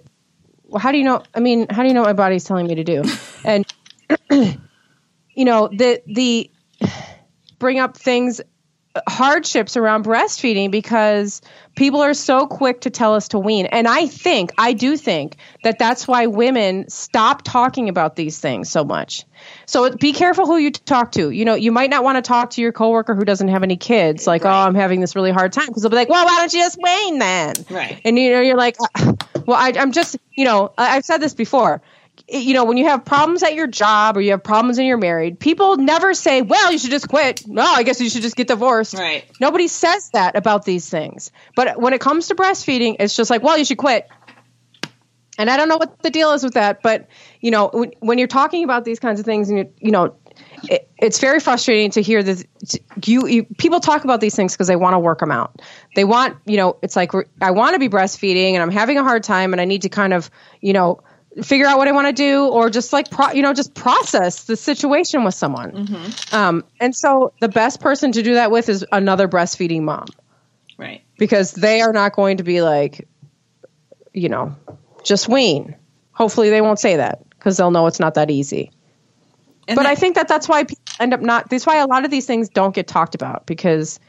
well, 0.71 0.79
how 0.79 0.91
do 0.91 0.97
you 0.97 1.03
know? 1.03 1.21
I 1.35 1.41
mean, 1.41 1.67
how 1.69 1.81
do 1.81 1.89
you 1.89 1.93
know 1.93 2.01
what 2.01 2.07
my 2.07 2.13
body's 2.13 2.45
telling 2.45 2.65
me 2.65 2.75
to 2.75 2.84
do? 2.84 3.03
And 3.43 3.65
you 4.31 5.45
know, 5.45 5.67
the 5.67 6.01
the 6.07 6.49
bring 7.60 7.79
up 7.79 7.97
things 7.97 8.39
hardships 9.08 9.77
around 9.77 10.04
breastfeeding 10.06 10.69
because 10.71 11.41
people 11.75 12.01
are 12.01 12.13
so 12.13 12.45
quick 12.47 12.82
to 12.82 12.89
tell 12.89 13.15
us 13.15 13.30
to 13.30 13.39
wean. 13.39 13.65
And 13.67 13.88
I 13.88 14.08
think, 14.08 14.51
I 14.58 14.73
do 14.73 14.97
think 14.97 15.38
that 15.63 15.80
that's 15.80 16.08
why 16.08 16.25
women 16.27 16.89
stop 16.89 17.43
talking 17.43 17.88
about 17.89 18.15
these 18.15 18.39
things 18.39 18.69
so 18.69 18.84
much. 18.84 19.25
So 19.65 19.95
be 19.95 20.12
careful 20.13 20.45
who 20.45 20.58
you 20.58 20.71
talk 20.71 21.13
to. 21.13 21.30
You 21.30 21.45
know, 21.45 21.56
you 21.56 21.71
might 21.71 21.89
not 21.89 22.04
want 22.04 22.17
to 22.17 22.21
talk 22.21 22.51
to 22.51 22.62
your 22.62 22.73
coworker 22.73 23.15
who 23.15 23.23
doesn't 23.23 23.47
have 23.47 23.63
any 23.63 23.77
kids, 23.77 24.27
like, 24.27 24.43
Right. 24.43 24.51
oh, 24.54 24.67
I'm 24.67 24.75
having 24.75 24.99
this 24.99 25.15
really 25.15 25.32
hard 25.32 25.54
time. 25.54 25.67
Because 25.67 25.84
they'll 25.84 25.89
be 25.89 25.95
like, 25.95 26.10
well, 26.10 26.25
why 26.25 26.38
don't 26.39 26.54
you 26.54 26.60
just 26.60 26.77
wean 26.82 27.17
then? 27.19 27.54
Right. 27.69 28.01
And, 28.04 28.19
you 28.19 28.32
know, 28.32 28.41
you're 28.41 28.58
like, 28.58 28.75
"Uh, 28.95 29.13
well, 29.45 29.58
I, 29.58 29.73
I'm 29.80 29.93
just, 29.93 30.17
you 30.34 30.45
know, 30.45 30.73
I've 30.77 31.06
said 31.06 31.19
this 31.19 31.34
before 31.34 31.82
you 32.28 32.54
know, 32.54 32.63
when 32.65 32.78
you 32.78 32.86
have 32.86 33.04
problems 33.04 33.43
at 33.43 33.56
your 33.56 33.67
job 33.67 34.15
or 34.15 34.21
you 34.21 34.32
have 34.32 34.43
problems 34.43 34.78
and 34.78 34.88
you're 34.88 34.97
married, 34.97 35.39
people 35.39 35.78
never 35.78 36.13
say, 36.13 36.41
well, 36.41 36.71
you 36.71 36.78
should 36.78 36.91
just 36.91 37.10
quit. 37.10 37.45
No, 37.47 37.63
I 37.63 37.84
guess 37.84 38.00
you 38.00 38.10
should 38.10 38.21
just 38.21 38.36
get 38.36 38.47
divorced. 38.47 38.93
Right. 38.93 39.26
Nobody 39.39 39.67
says 39.67 40.10
that 40.12 40.36
about 40.36 40.63
these 40.63 40.89
things. 40.89 41.32
But 41.56 41.80
when 41.80 41.93
it 41.93 42.00
comes 42.00 42.28
to 42.28 42.36
breastfeeding, 42.36 42.97
it's 43.00 43.15
just 43.15 43.30
like, 43.30 43.43
well, 43.43 43.58
you 43.58 43.65
should 43.65 43.78
quit. 43.78 44.08
And 45.38 45.50
I 45.50 45.58
don't 45.58 45.69
know 45.69 45.78
what 45.78 46.02
the 46.04 46.10
deal 46.10 46.32
is 46.34 46.43
with 46.43 46.54
that, 46.54 46.82
but 46.82 47.08
you 47.39 47.52
know, 47.52 47.69
when, 47.74 47.91
when 48.00 48.17
you're 48.17 48.28
talking 48.28 48.63
about 48.63 48.86
these 48.86 49.00
kinds 49.00 49.19
of 49.19 49.26
things, 49.26 49.50
and 49.50 49.58
you, 49.58 49.74
you 49.80 49.91
know, 49.91 50.15
it, 50.63 50.89
it's 50.97 51.19
very 51.19 51.39
frustrating 51.39 51.91
to 51.91 52.02
hear 52.02 52.21
that 52.21 52.45
You, 53.06 53.28
you 53.28 53.43
people 53.58 53.80
talk 53.80 54.04
about 54.04 54.21
these 54.21 54.36
things 54.36 54.54
because 54.54 54.67
they 54.67 54.76
want 54.76 54.93
to 54.93 55.00
work 55.00 55.19
them 55.19 55.32
out. 55.32 55.62
They 55.95 56.04
want, 56.04 56.38
you 56.45 56.58
know, 56.58 56.78
it's 56.82 56.95
like 56.95 57.12
I 57.41 57.52
want 57.52 57.74
to 57.74 57.80
be 57.80 57.89
breastfeeding, 57.89 58.54
and 58.54 58.62
I'm 58.62 58.71
having 58.71 58.97
a 58.97 59.04
hard 59.04 59.24
time, 59.24 59.54
and 59.54 59.62
I 59.62 59.65
need 59.65 59.84
to 59.84 59.89
kind 59.89 60.13
of, 60.13 60.30
you 60.60 60.74
know, 60.74 61.02
figure 61.44 61.65
out 61.65 61.78
what 61.78 61.88
I 61.88 61.91
want 61.94 62.08
to 62.08 62.13
do, 62.13 62.46
or 62.48 62.70
just 62.70 62.91
like, 62.91 63.10
pro, 63.10 63.32
you 63.32 63.41
know, 63.41 63.54
just 63.54 63.74
process 63.74 64.44
the 64.46 64.56
situation 64.58 65.24
with 65.24 65.34
someone. 65.34 66.13
Um, 66.32 66.63
and 66.80 66.96
so 66.96 67.34
the 67.39 67.48
best 67.48 67.80
person 67.80 68.12
to 68.12 68.22
do 68.22 68.34
that 68.34 68.52
with 68.52 68.67
is 68.70 68.86
another 68.91 69.28
breastfeeding 69.30 69.84
mom 69.84 70.08
Right. 70.78 71.02
because 71.17 71.52
they 71.54 71.82
are 71.82 71.94
not 71.94 72.13
going 72.15 72.38
to 72.38 72.44
be 72.44 72.62
like, 72.62 73.08
you 74.13 74.28
know, 74.28 74.56
just 75.06 75.30
wean. 75.30 75.76
Hopefully, 76.12 76.50
they 76.50 76.60
won't 76.62 76.80
say 76.80 76.98
that 76.98 77.28
because 77.30 77.56
they'll 77.58 77.72
know 77.72 77.88
it's 77.88 78.00
not 78.00 78.15
that 78.15 78.30
easy. 78.30 78.72
And 79.67 79.76
but 79.78 79.84
that- 79.84 79.89
I 79.91 79.96
think 79.96 80.15
that 80.15 80.28
that's 80.28 80.50
why 80.50 80.63
people 80.65 80.84
end 81.00 81.13
up 81.13 81.22
not. 81.22 81.50
That's 81.50 81.65
why 81.65 81.78
a 81.78 81.88
lot 81.88 82.04
of 82.04 82.12
these 82.12 82.26
things 82.26 82.50
don't 82.50 82.76
get 82.76 82.88
talked 82.88 83.15
about 83.15 83.46
because 83.46 84.00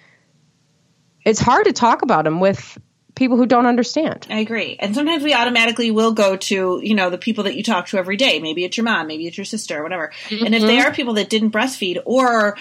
it's 1.24 1.38
hard 1.40 1.66
to 1.66 1.72
talk 1.72 2.02
about 2.02 2.24
them 2.24 2.40
with 2.40 2.78
people 3.14 3.36
who 3.36 3.46
don't 3.46 3.66
understand. 3.66 4.26
I 4.30 4.38
agree. 4.38 4.76
And 4.80 4.94
sometimes 4.94 5.22
we 5.22 5.34
automatically 5.34 5.90
will 5.90 6.12
go 6.12 6.36
to, 6.36 6.80
you 6.82 6.94
know, 6.94 7.10
the 7.10 7.18
people 7.18 7.44
that 7.44 7.54
you 7.56 7.62
talk 7.62 7.86
to 7.88 7.98
every 7.98 8.16
day. 8.16 8.40
Maybe 8.40 8.64
it's 8.64 8.76
your 8.76 8.84
mom, 8.84 9.06
maybe 9.06 9.26
it's 9.26 9.36
your 9.36 9.44
sister, 9.44 9.80
or 9.80 9.82
whatever. 9.82 10.12
And 10.30 10.54
if 10.54 10.62
they 10.62 10.76
mm-hmm. 10.76 10.88
are 10.88 10.94
people 10.94 11.14
that 11.14 11.28
didn't 11.28 11.50
breastfeed 11.50 12.00
or 12.04 12.56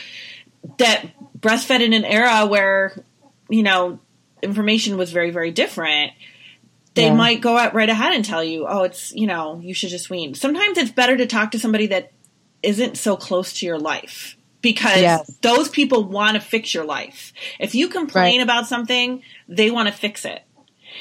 that 0.77 1.05
breastfed 1.39 1.81
in 1.81 1.93
an 1.93 2.05
era 2.05 2.45
where, 2.45 2.93
you 3.49 3.63
know, 3.63 3.99
information 4.43 4.97
was 4.97 5.11
very, 5.11 5.31
very 5.31 5.51
different, 5.51 6.11
they 6.93 7.05
Yeah. 7.05 7.15
might 7.15 7.39
go 7.41 7.57
out 7.57 7.73
right 7.73 7.89
ahead 7.89 8.13
and 8.13 8.25
tell 8.25 8.43
you, 8.43 8.65
oh, 8.67 8.83
it's, 8.83 9.13
you 9.13 9.27
know, 9.27 9.59
you 9.63 9.73
should 9.73 9.89
just 9.89 10.09
wean. 10.09 10.33
Sometimes 10.33 10.77
it's 10.77 10.91
better 10.91 11.15
to 11.15 11.25
talk 11.25 11.51
to 11.51 11.59
somebody 11.59 11.87
that 11.87 12.11
isn't 12.61 12.97
so 12.97 13.15
close 13.15 13.53
to 13.53 13.65
your 13.65 13.79
life 13.79 14.35
because 14.61 15.01
Yes. 15.01 15.37
those 15.41 15.69
people 15.69 16.03
want 16.03 16.35
to 16.35 16.41
fix 16.41 16.73
your 16.73 16.85
life. 16.85 17.33
If 17.59 17.75
you 17.75 17.87
complain 17.89 18.37
Right. 18.37 18.43
about 18.43 18.67
something, 18.67 19.23
they 19.47 19.71
want 19.71 19.87
to 19.87 19.93
fix 19.93 20.25
it. 20.25 20.41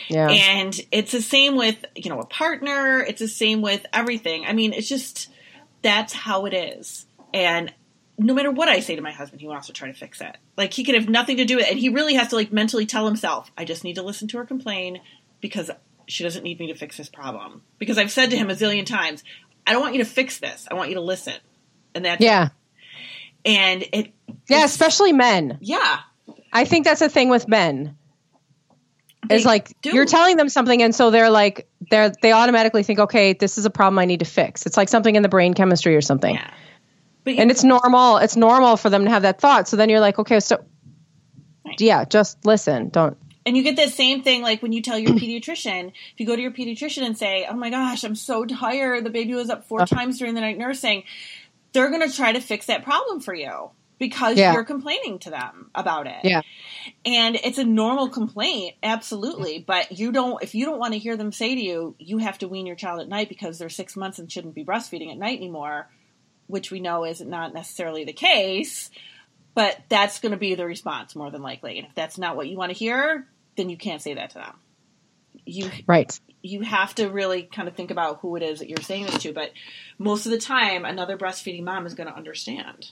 Yeah. 0.09 0.31
And 0.31 0.79
it's 0.93 1.13
the 1.13 1.23
same 1.23 1.57
with, 1.57 1.85
you 1.95 2.11
know, 2.11 2.21
a 2.21 2.27
partner. 2.27 3.01
It's 3.01 3.21
the 3.21 3.29
same 3.29 3.61
with 3.61 3.85
everything. 3.93 4.47
I 4.47 4.53
mean, 4.53 4.73
it's 4.73 4.89
just, 4.89 5.29
that's 5.83 6.13
how 6.13 6.47
it 6.47 6.55
is. 6.55 7.07
And 7.35 7.73
no 8.19 8.35
matter 8.35 8.51
what 8.51 8.69
I 8.69 8.81
say 8.81 8.97
to 8.97 9.03
my 9.03 9.13
husband, 9.13 9.41
he 9.41 9.49
wants 9.49 9.67
to 9.69 9.73
try 9.73 9.89
to 9.89 9.95
fix 9.95 10.21
it. 10.21 10.37
Like, 10.57 10.73
he 10.75 10.85
could 10.85 10.95
have 10.95 11.09
nothing 11.09 11.39
to 11.39 11.45
do 11.45 11.57
with 11.57 11.67
it. 11.67 11.71
And 11.71 11.81
he 11.81 11.89
really 11.89 12.15
has 12.15 12.29
to, 12.29 12.37
like, 12.37 12.53
mentally 12.53 12.87
tell 12.87 13.07
himself, 13.07 13.51
I 13.57 13.65
just 13.65 13.83
need 13.83 13.95
to 13.95 14.03
listen 14.03 14.29
to 14.29 14.39
her 14.39 14.45
complain 14.45 15.01
because 15.41 15.71
she 16.07 16.23
doesn't 16.23 16.43
need 16.43 16.59
me 16.59 16.67
to 16.69 16.75
fix 16.75 16.97
this 16.97 17.09
problem. 17.09 17.63
Because 17.79 17.99
I've 17.99 18.11
said 18.11 18.31
to 18.31 18.37
him 18.37 18.51
a 18.51 18.55
zillion 18.55 18.85
times, 18.85 19.25
I 19.67 19.73
don't 19.73 19.81
want 19.81 19.95
you 19.95 20.05
to 20.05 20.11
fix 20.11 20.39
this. 20.39 20.67
I 20.71 20.75
want 20.75 20.91
you 20.91 20.97
to 20.97 21.01
listen. 21.01 21.35
And 21.95 22.05
that's, 22.05 22.21
yeah. 22.23 22.51
And 23.45 23.83
it, 23.93 24.13
Yeah. 24.49 24.65
Especially 24.65 25.13
men. 25.13 25.59
yeah. 25.61 26.01
I 26.53 26.65
think 26.65 26.85
that's 26.85 27.01
a 27.01 27.09
thing 27.09 27.29
with 27.29 27.47
men. 27.47 27.97
It's 29.29 29.45
They 29.45 29.49
like 29.49 29.81
do. 29.83 29.91
you're 29.95 30.07
telling 30.07 30.37
them 30.37 30.49
something, 30.49 30.83
and 30.83 30.95
so 30.95 31.11
they're 31.11 31.31
like 31.31 31.69
they're 31.91 32.11
they 32.23 32.33
automatically 32.33 32.83
think, 32.83 32.99
okay, 32.99 33.35
this 33.35 33.59
is 33.59 33.67
a 33.67 33.71
problem 33.71 33.99
I 33.99 34.05
need 34.07 34.21
to 34.21 34.27
fix. 34.27 34.67
It's 34.67 34.77
like 34.77 34.89
something 34.89 35.15
in 35.15 35.23
the 35.23 35.29
brain 35.29 35.55
chemistry 35.55 35.95
or 35.95 36.01
something. 36.01 36.35
Yeah. 36.35 36.51
But 37.23 37.35
and 37.35 37.51
it's 37.51 37.63
normal 37.63 38.17
it's 38.17 38.35
normal 38.35 38.77
for 38.79 38.89
them 38.91 39.05
to 39.05 39.11
have 39.11 39.23
that 39.23 39.41
thought 39.41 39.69
so 39.69 39.77
then 39.77 39.91
you're 39.91 40.01
like 40.01 40.19
okay 40.19 40.41
so 40.41 40.65
Right. 41.67 41.79
yeah 41.79 42.07
just 42.07 42.45
listen 42.47 42.89
don't 42.89 43.19
And 43.45 43.55
you 43.59 43.63
get 43.63 43.77
the 43.77 43.89
same 43.89 44.23
thing 44.23 44.41
like 44.43 44.63
when 44.63 44.73
you 44.73 44.81
tell 44.81 44.99
your 44.99 45.13
pediatrician, 45.23 45.89
if 45.89 46.15
you 46.17 46.27
go 46.27 46.35
to 46.35 46.41
your 46.41 46.51
pediatrician 46.51 47.05
and 47.05 47.17
say, 47.19 47.47
Oh 47.49 47.55
my 47.55 47.69
gosh, 47.69 48.05
I'm 48.05 48.15
so 48.15 48.47
tired, 48.47 49.05
the 49.05 49.11
baby 49.11 49.35
was 49.35 49.51
up 49.51 49.67
four 49.69 49.83
uh-huh. 49.83 49.95
times 49.95 50.19
during 50.19 50.35
the 50.35 50.41
night 50.41 50.57
nursing, 50.57 51.05
they're 51.73 51.91
gonna 51.91 52.11
try 52.11 52.33
to 52.33 52.41
fix 52.41 52.67
that 52.67 52.83
problem 52.85 53.21
for 53.21 53.35
you 53.35 53.71
because 53.99 54.39
Yeah. 54.39 54.55
you're 54.55 54.65
complaining 54.65 55.19
to 55.21 55.31
them 55.31 55.71
about 55.75 56.07
it. 56.07 56.25
yeah 56.25 56.43
And 57.05 57.37
it's 57.37 57.59
a 57.59 57.65
normal 57.65 58.09
complaint, 58.09 58.77
absolutely. 58.83 59.59
But 59.59 59.99
you 59.99 60.11
don't 60.13 60.43
if 60.43 60.55
you 60.55 60.65
don't 60.65 60.79
want 60.79 60.95
to 60.95 60.99
hear 60.99 61.17
them 61.17 61.33
say 61.33 61.55
to 61.55 61.61
you, 61.61 61.95
you 61.99 62.19
have 62.19 62.39
to 62.39 62.49
wean 62.49 62.67
your 62.67 62.77
child 62.77 63.01
at 63.01 63.09
night 63.09 63.29
because 63.29 63.59
they're 63.59 63.69
six 63.69 63.97
months 63.97 64.19
and 64.19 64.31
shouldn't 64.33 64.55
be 64.55 64.65
breastfeeding 64.65 65.11
at 65.11 65.19
night 65.19 65.39
anymore, 65.39 65.89
which 66.47 66.71
we 66.71 66.81
know 66.81 67.05
is 67.05 67.21
not 67.21 67.53
necessarily 67.53 68.05
the 68.05 68.13
case, 68.15 68.91
but 69.55 69.79
that's 69.89 70.21
going 70.21 70.33
to 70.33 70.39
be 70.39 70.55
the 70.55 70.65
response 70.65 71.15
more 71.15 71.31
than 71.31 71.43
likely. 71.43 71.79
And 71.79 71.87
if 71.89 71.95
that's 71.95 72.17
not 72.17 72.37
what 72.37 72.49
you 72.49 72.57
want 72.57 72.73
to 72.73 72.79
hear, 72.79 73.27
then 73.57 73.69
you 73.69 73.77
can't 73.77 74.01
say 74.01 74.15
that 74.15 74.31
to 74.31 74.39
them. 74.39 74.55
You 75.51 75.71
Right. 75.87 76.19
you 76.43 76.63
have 76.63 76.95
to 76.95 77.09
really 77.09 77.43
kind 77.43 77.69
of 77.69 77.75
think 77.75 77.91
about 77.91 78.21
who 78.21 78.37
it 78.37 78.43
is 78.43 78.61
that 78.61 78.69
you're 78.69 78.81
saying 78.81 79.07
this 79.07 79.19
to. 79.23 79.33
But 79.33 79.51
most 79.99 80.27
of 80.27 80.33
the 80.33 80.39
time, 80.39 80.85
another 80.85 81.19
breastfeeding 81.19 81.65
mom 81.65 81.87
is 81.87 81.95
going 81.95 82.09
to 82.09 82.15
understand. 82.17 82.91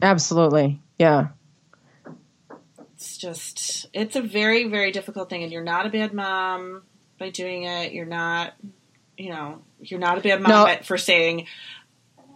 Absolutely. 0.00 0.80
Yeah. 0.98 1.28
It's 2.94 3.16
just, 3.18 3.86
it's 3.92 4.16
a 4.16 4.22
very, 4.22 4.64
very 4.68 4.90
difficult 4.92 5.28
thing. 5.30 5.42
And 5.42 5.52
you're 5.52 5.62
not 5.62 5.86
a 5.86 5.90
bad 5.90 6.12
mom 6.12 6.82
by 7.18 7.30
doing 7.30 7.64
it. 7.64 7.92
You're 7.92 8.06
not, 8.06 8.54
you 9.16 9.30
know, 9.30 9.62
you're 9.80 10.00
not 10.00 10.18
a 10.18 10.20
bad 10.20 10.40
mom 10.40 10.50
No. 10.50 10.76
for 10.82 10.98
saying, 10.98 11.46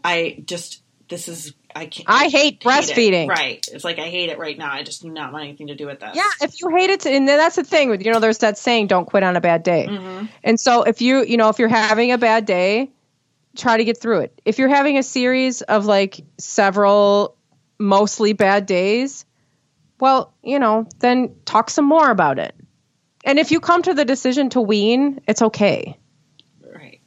I 0.05 0.43
just, 0.45 0.82
this 1.13 1.29
is, 1.29 1.55
I 1.77 1.87
can't. 1.87 2.09
I 2.09 2.29
hate 2.29 2.55
it. 2.55 2.61
breastfeeding. 2.61 3.29
Right. 3.29 3.65
It's 3.71 3.85
like, 3.85 3.99
I 3.99 4.09
hate 4.09 4.31
it 4.31 4.39
right 4.39 4.57
now. 4.57 4.73
I 4.73 4.83
just 4.83 5.03
do 5.03 5.11
not 5.11 5.33
want 5.33 5.45
anything 5.45 5.69
to 5.69 5.75
do 5.75 5.87
with 5.87 6.01
this. 6.01 6.17
Yeah, 6.17 6.31
if 6.41 6.61
you 6.61 6.69
hate 6.75 6.91
it, 6.91 7.07
and 7.07 7.29
that's 7.29 7.57
the 7.57 7.65
thing. 7.65 7.91
With 7.91 8.05
you 8.05 8.13
know, 8.13 8.19
there's 8.21 8.39
that 8.39 8.59
saying, 8.59 8.89
"Don't 8.89 9.05
quit 9.07 9.23
on 9.23 9.37
a 9.37 9.41
bad 9.41 9.63
day." 9.63 9.87
Mhm. 9.89 10.29
And 10.43 10.59
so, 10.59 10.83
if 10.83 11.01
you, 11.03 11.25
you 11.25 11.37
know, 11.37 11.49
if 11.51 11.59
you're 11.59 11.69
having 11.69 12.13
a 12.13 12.19
bad 12.19 12.47
day, 12.47 12.91
try 13.57 13.77
to 13.77 13.85
get 13.85 13.99
through 14.01 14.21
it. 14.21 14.41
If 14.45 14.59
you're 14.59 14.69
having 14.69 14.99
a 14.99 15.03
series 15.03 15.63
of 15.63 15.87
like 15.87 16.21
several 16.39 17.37
mostly 17.79 18.33
bad 18.33 18.67
days, 18.67 19.25
well, 20.01 20.33
you 20.43 20.59
know, 20.59 20.87
then 21.01 21.35
talk 21.45 21.71
some 21.71 21.85
more 21.85 22.11
about 22.11 22.39
it. 22.39 22.55
And 23.25 23.39
if 23.39 23.51
you 23.53 23.61
come 23.61 23.83
to 23.83 23.95
the 23.95 24.05
decision 24.05 24.51
to 24.51 24.61
wean, 24.61 25.21
it's 25.29 25.43
okay. 25.43 25.97
Right. 26.65 27.01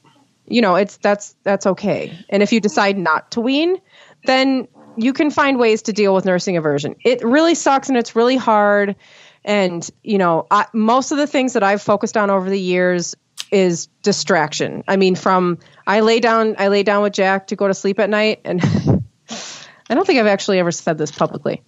You 0.48 0.62
know, 0.62 0.76
it's 0.76 0.98
that's 0.98 1.36
that's 1.44 1.66
okay. 1.66 2.18
And 2.30 2.42
if 2.44 2.54
you 2.54 2.60
decide 2.60 2.98
not 2.98 3.32
to 3.32 3.42
wean, 3.42 3.82
then 4.26 4.68
you 4.98 5.14
can 5.14 5.30
find 5.30 5.60
ways 5.60 5.84
to 5.84 5.94
deal 5.94 6.14
with 6.14 6.26
nursing 6.26 6.58
aversion. 6.58 6.96
It 7.04 7.24
really 7.24 7.56
sucks 7.56 7.90
and 7.90 7.98
it's 7.98 8.16
really 8.16 8.38
hard. 8.38 8.96
And 9.44 9.88
you 10.04 10.18
know, 10.18 10.48
I, 10.50 10.66
most 10.74 11.12
of 11.12 11.18
the 11.18 11.28
things 11.28 11.54
that 11.54 11.64
I've 11.64 11.82
focused 11.82 12.18
on 12.18 12.30
over 12.30 12.50
the 12.50 12.60
years 12.60 13.16
is 13.52 13.88
distraction. 14.02 14.84
I 14.88 14.96
mean, 14.98 15.16
from 15.16 15.60
I 15.86 16.00
lay 16.00 16.20
down, 16.20 16.56
I 16.58 16.70
lay 16.70 16.84
down 16.84 17.04
with 17.04 17.14
Jack 17.14 17.48
to 17.48 17.56
go 17.56 17.68
to 17.68 17.74
sleep 17.74 18.00
at 18.00 18.10
night, 18.10 18.42
and 18.44 18.62
I 19.90 19.94
don't 19.94 20.06
think 20.06 20.20
I've 20.20 20.28
actually 20.28 20.60
ever 20.60 20.72
said 20.72 20.98
this 20.98 21.12
publicly, 21.12 21.64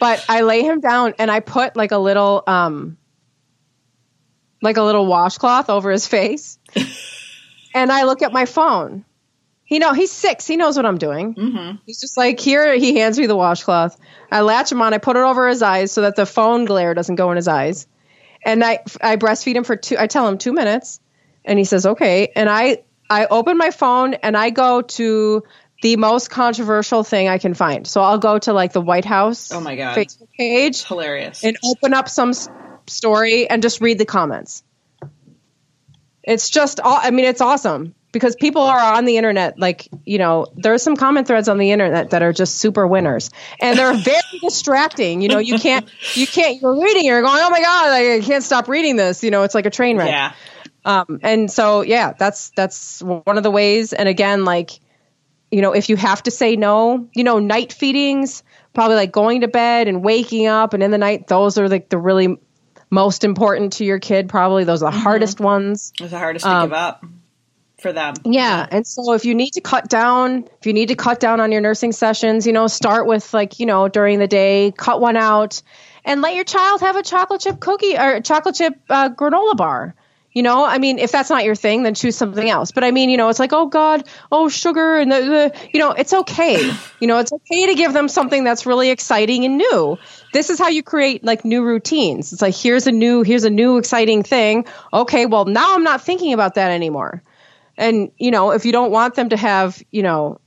but 0.00 0.24
I 0.28 0.42
lay 0.42 0.62
him 0.62 0.80
down 0.80 1.14
and 1.18 1.30
I 1.30 1.40
put 1.40 1.76
like 1.76 1.92
a 1.92 1.98
little, 1.98 2.42
um, 2.46 2.96
like 4.62 4.78
a 4.78 4.82
little 4.82 5.06
washcloth 5.06 5.68
over 5.68 5.90
his 5.90 6.06
face, 6.06 6.58
and 7.74 7.92
I 7.92 8.04
look 8.04 8.22
at 8.22 8.32
my 8.32 8.46
phone. 8.46 9.04
He 9.72 9.78
know 9.78 9.94
he's 9.94 10.12
six. 10.12 10.46
He 10.46 10.58
knows 10.58 10.76
what 10.76 10.84
I'm 10.84 10.98
doing. 10.98 11.34
Mm-hmm. 11.34 11.76
He's 11.86 11.98
just 11.98 12.18
like 12.18 12.38
here. 12.38 12.74
He 12.74 12.98
hands 12.98 13.18
me 13.18 13.24
the 13.24 13.34
washcloth. 13.34 13.98
I 14.30 14.42
latch 14.42 14.70
him 14.70 14.82
on. 14.82 14.92
I 14.92 14.98
put 14.98 15.16
it 15.16 15.22
over 15.22 15.48
his 15.48 15.62
eyes 15.62 15.90
so 15.90 16.02
that 16.02 16.14
the 16.14 16.26
phone 16.26 16.66
glare 16.66 16.92
doesn't 16.92 17.14
go 17.14 17.30
in 17.30 17.36
his 17.36 17.48
eyes. 17.48 17.86
And 18.44 18.62
I 18.62 18.80
I 19.00 19.16
breastfeed 19.16 19.54
him 19.54 19.64
for 19.64 19.76
two. 19.76 19.96
I 19.98 20.08
tell 20.08 20.28
him 20.28 20.36
two 20.36 20.52
minutes, 20.52 21.00
and 21.42 21.58
he 21.58 21.64
says 21.64 21.86
okay. 21.86 22.30
And 22.36 22.50
I 22.50 22.82
I 23.08 23.24
open 23.24 23.56
my 23.56 23.70
phone 23.70 24.12
and 24.12 24.36
I 24.36 24.50
go 24.50 24.82
to 24.82 25.42
the 25.80 25.96
most 25.96 26.28
controversial 26.28 27.02
thing 27.02 27.28
I 27.30 27.38
can 27.38 27.54
find. 27.54 27.86
So 27.86 28.02
I'll 28.02 28.18
go 28.18 28.38
to 28.40 28.52
like 28.52 28.74
the 28.74 28.82
White 28.82 29.06
House 29.06 29.50
Oh 29.52 29.60
my 29.60 29.74
God. 29.76 29.96
Facebook 29.96 30.28
page 30.38 30.84
Hilarious. 30.84 31.44
and 31.44 31.56
open 31.64 31.94
up 31.94 32.10
some 32.10 32.34
story 32.88 33.48
and 33.48 33.62
just 33.62 33.80
read 33.80 33.96
the 33.96 34.04
comments. 34.04 34.64
It's 36.22 36.50
just, 36.50 36.78
I 36.84 37.10
mean, 37.10 37.24
it's 37.24 37.40
awesome 37.40 37.94
because 38.12 38.36
people 38.36 38.62
are 38.62 38.94
on 38.94 39.06
the 39.06 39.16
internet. 39.16 39.58
Like, 39.58 39.88
you 40.04 40.18
know, 40.18 40.46
there 40.54 40.74
are 40.74 40.78
some 40.78 40.96
comment 40.96 41.26
threads 41.26 41.48
on 41.48 41.58
the 41.58 41.72
internet 41.72 42.10
that 42.10 42.22
are 42.22 42.32
just 42.32 42.56
super 42.58 42.86
winners 42.86 43.30
and 43.58 43.78
they're 43.78 43.94
very 43.94 44.20
distracting. 44.40 45.22
You 45.22 45.28
know, 45.28 45.38
you 45.38 45.58
can't, 45.58 45.88
you 46.14 46.26
can't, 46.26 46.60
you're 46.60 46.80
reading, 46.80 47.04
you're 47.06 47.22
going, 47.22 47.40
oh 47.40 47.50
my 47.50 47.60
God, 47.60 47.90
I 47.92 48.20
can't 48.20 48.44
stop 48.44 48.68
reading 48.68 48.96
this. 48.96 49.24
You 49.24 49.30
know, 49.30 49.42
it's 49.42 49.54
like 49.54 49.66
a 49.66 49.70
train 49.70 49.96
wreck. 49.96 50.08
yeah. 50.10 50.32
Um, 50.84 51.20
and 51.22 51.50
so, 51.50 51.82
yeah, 51.82 52.12
that's 52.12 52.50
that's 52.50 53.00
one 53.00 53.36
of 53.36 53.42
the 53.42 53.50
ways. 53.52 53.92
And 53.92 54.08
again, 54.08 54.44
like, 54.44 54.80
you 55.50 55.62
know, 55.62 55.72
if 55.72 55.88
you 55.88 55.96
have 55.96 56.22
to 56.24 56.30
say 56.30 56.56
no, 56.56 57.08
you 57.14 57.24
know, 57.24 57.38
night 57.38 57.72
feedings, 57.72 58.42
probably 58.74 58.96
like 58.96 59.12
going 59.12 59.42
to 59.42 59.48
bed 59.48 59.86
and 59.86 60.02
waking 60.02 60.46
up 60.46 60.74
and 60.74 60.82
in 60.82 60.90
the 60.90 60.98
night, 60.98 61.28
those 61.28 61.56
are 61.56 61.68
like 61.68 61.88
the 61.88 61.98
really 61.98 62.36
most 62.90 63.22
important 63.24 63.74
to 63.74 63.84
your 63.84 63.98
kid. 64.00 64.28
Probably 64.28 64.64
those 64.64 64.82
are 64.82 64.90
the 64.90 64.98
hardest 64.98 65.40
ones. 65.40 65.92
It 66.00 66.02
was 66.02 66.10
the 66.10 66.18
hardest 66.18 66.44
to 66.44 66.50
Um, 66.50 66.68
give 66.68 66.72
up 66.74 67.04
for 67.82 67.92
them. 67.92 68.14
Yeah. 68.24 68.66
And 68.70 68.86
so 68.86 69.12
if 69.12 69.24
you 69.24 69.34
need 69.34 69.52
to 69.52 69.60
cut 69.60 69.88
down, 69.88 70.48
if 70.60 70.66
you 70.66 70.72
need 70.72 70.88
to 70.88 70.96
cut 70.96 71.20
down 71.20 71.40
on 71.40 71.52
your 71.52 71.60
nursing 71.60 71.92
sessions, 71.92 72.46
you 72.46 72.52
know, 72.52 72.68
start 72.68 73.06
with 73.06 73.34
like, 73.34 73.60
you 73.60 73.66
know, 73.66 73.88
during 73.88 74.18
the 74.18 74.28
day, 74.28 74.72
cut 74.76 75.00
one 75.00 75.16
out 75.16 75.60
and 76.04 76.22
let 76.22 76.34
your 76.34 76.44
child 76.44 76.80
have 76.80 76.96
a 76.96 77.02
chocolate 77.02 77.40
chip 77.40 77.60
cookie 77.60 77.98
or 77.98 78.20
chocolate 78.20 78.54
chip 78.54 78.74
uh, 78.88 79.10
granola 79.10 79.56
bar. 79.56 79.94
You 80.34 80.42
know, 80.42 80.64
I 80.64 80.78
mean, 80.78 80.98
if 80.98 81.12
that's 81.12 81.28
not 81.28 81.44
your 81.44 81.54
thing, 81.54 81.82
then 81.82 81.92
choose 81.92 82.16
something 82.16 82.48
else. 82.48 82.70
But 82.70 82.84
I 82.84 82.90
mean, 82.90 83.10
you 83.10 83.18
know, 83.18 83.28
it's 83.28 83.38
like, 83.38 83.52
oh 83.52 83.66
God, 83.66 84.08
oh 84.30 84.48
sugar, 84.48 84.96
and 84.96 85.12
the, 85.12 85.20
the 85.20 85.68
you 85.74 85.78
know, 85.78 85.90
it's 85.90 86.14
okay. 86.14 86.72
You 87.00 87.06
know, 87.06 87.18
it's 87.18 87.32
okay 87.32 87.66
to 87.66 87.74
give 87.74 87.92
them 87.92 88.08
something 88.08 88.42
that's 88.42 88.64
really 88.64 88.88
exciting 88.88 89.44
and 89.44 89.58
new. 89.58 89.98
This 90.32 90.48
is 90.48 90.58
how 90.58 90.68
you 90.68 90.82
create 90.82 91.22
like 91.22 91.44
new 91.44 91.62
routines. 91.62 92.32
It's 92.32 92.40
like 92.40 92.54
here's 92.54 92.86
a 92.86 92.92
new, 92.92 93.20
here's 93.20 93.44
a 93.44 93.50
new 93.50 93.76
exciting 93.76 94.22
thing. 94.22 94.64
Okay, 94.90 95.26
well 95.26 95.44
now 95.44 95.74
I'm 95.74 95.84
not 95.84 96.00
thinking 96.00 96.32
about 96.32 96.54
that 96.54 96.70
anymore. 96.70 97.22
And 97.76 98.12
you 98.18 98.30
know, 98.30 98.50
if 98.50 98.64
you 98.64 98.72
don't 98.72 98.90
want 98.90 99.14
them 99.14 99.30
to 99.30 99.36
have, 99.36 99.82
you 99.90 100.02
know, 100.02 100.40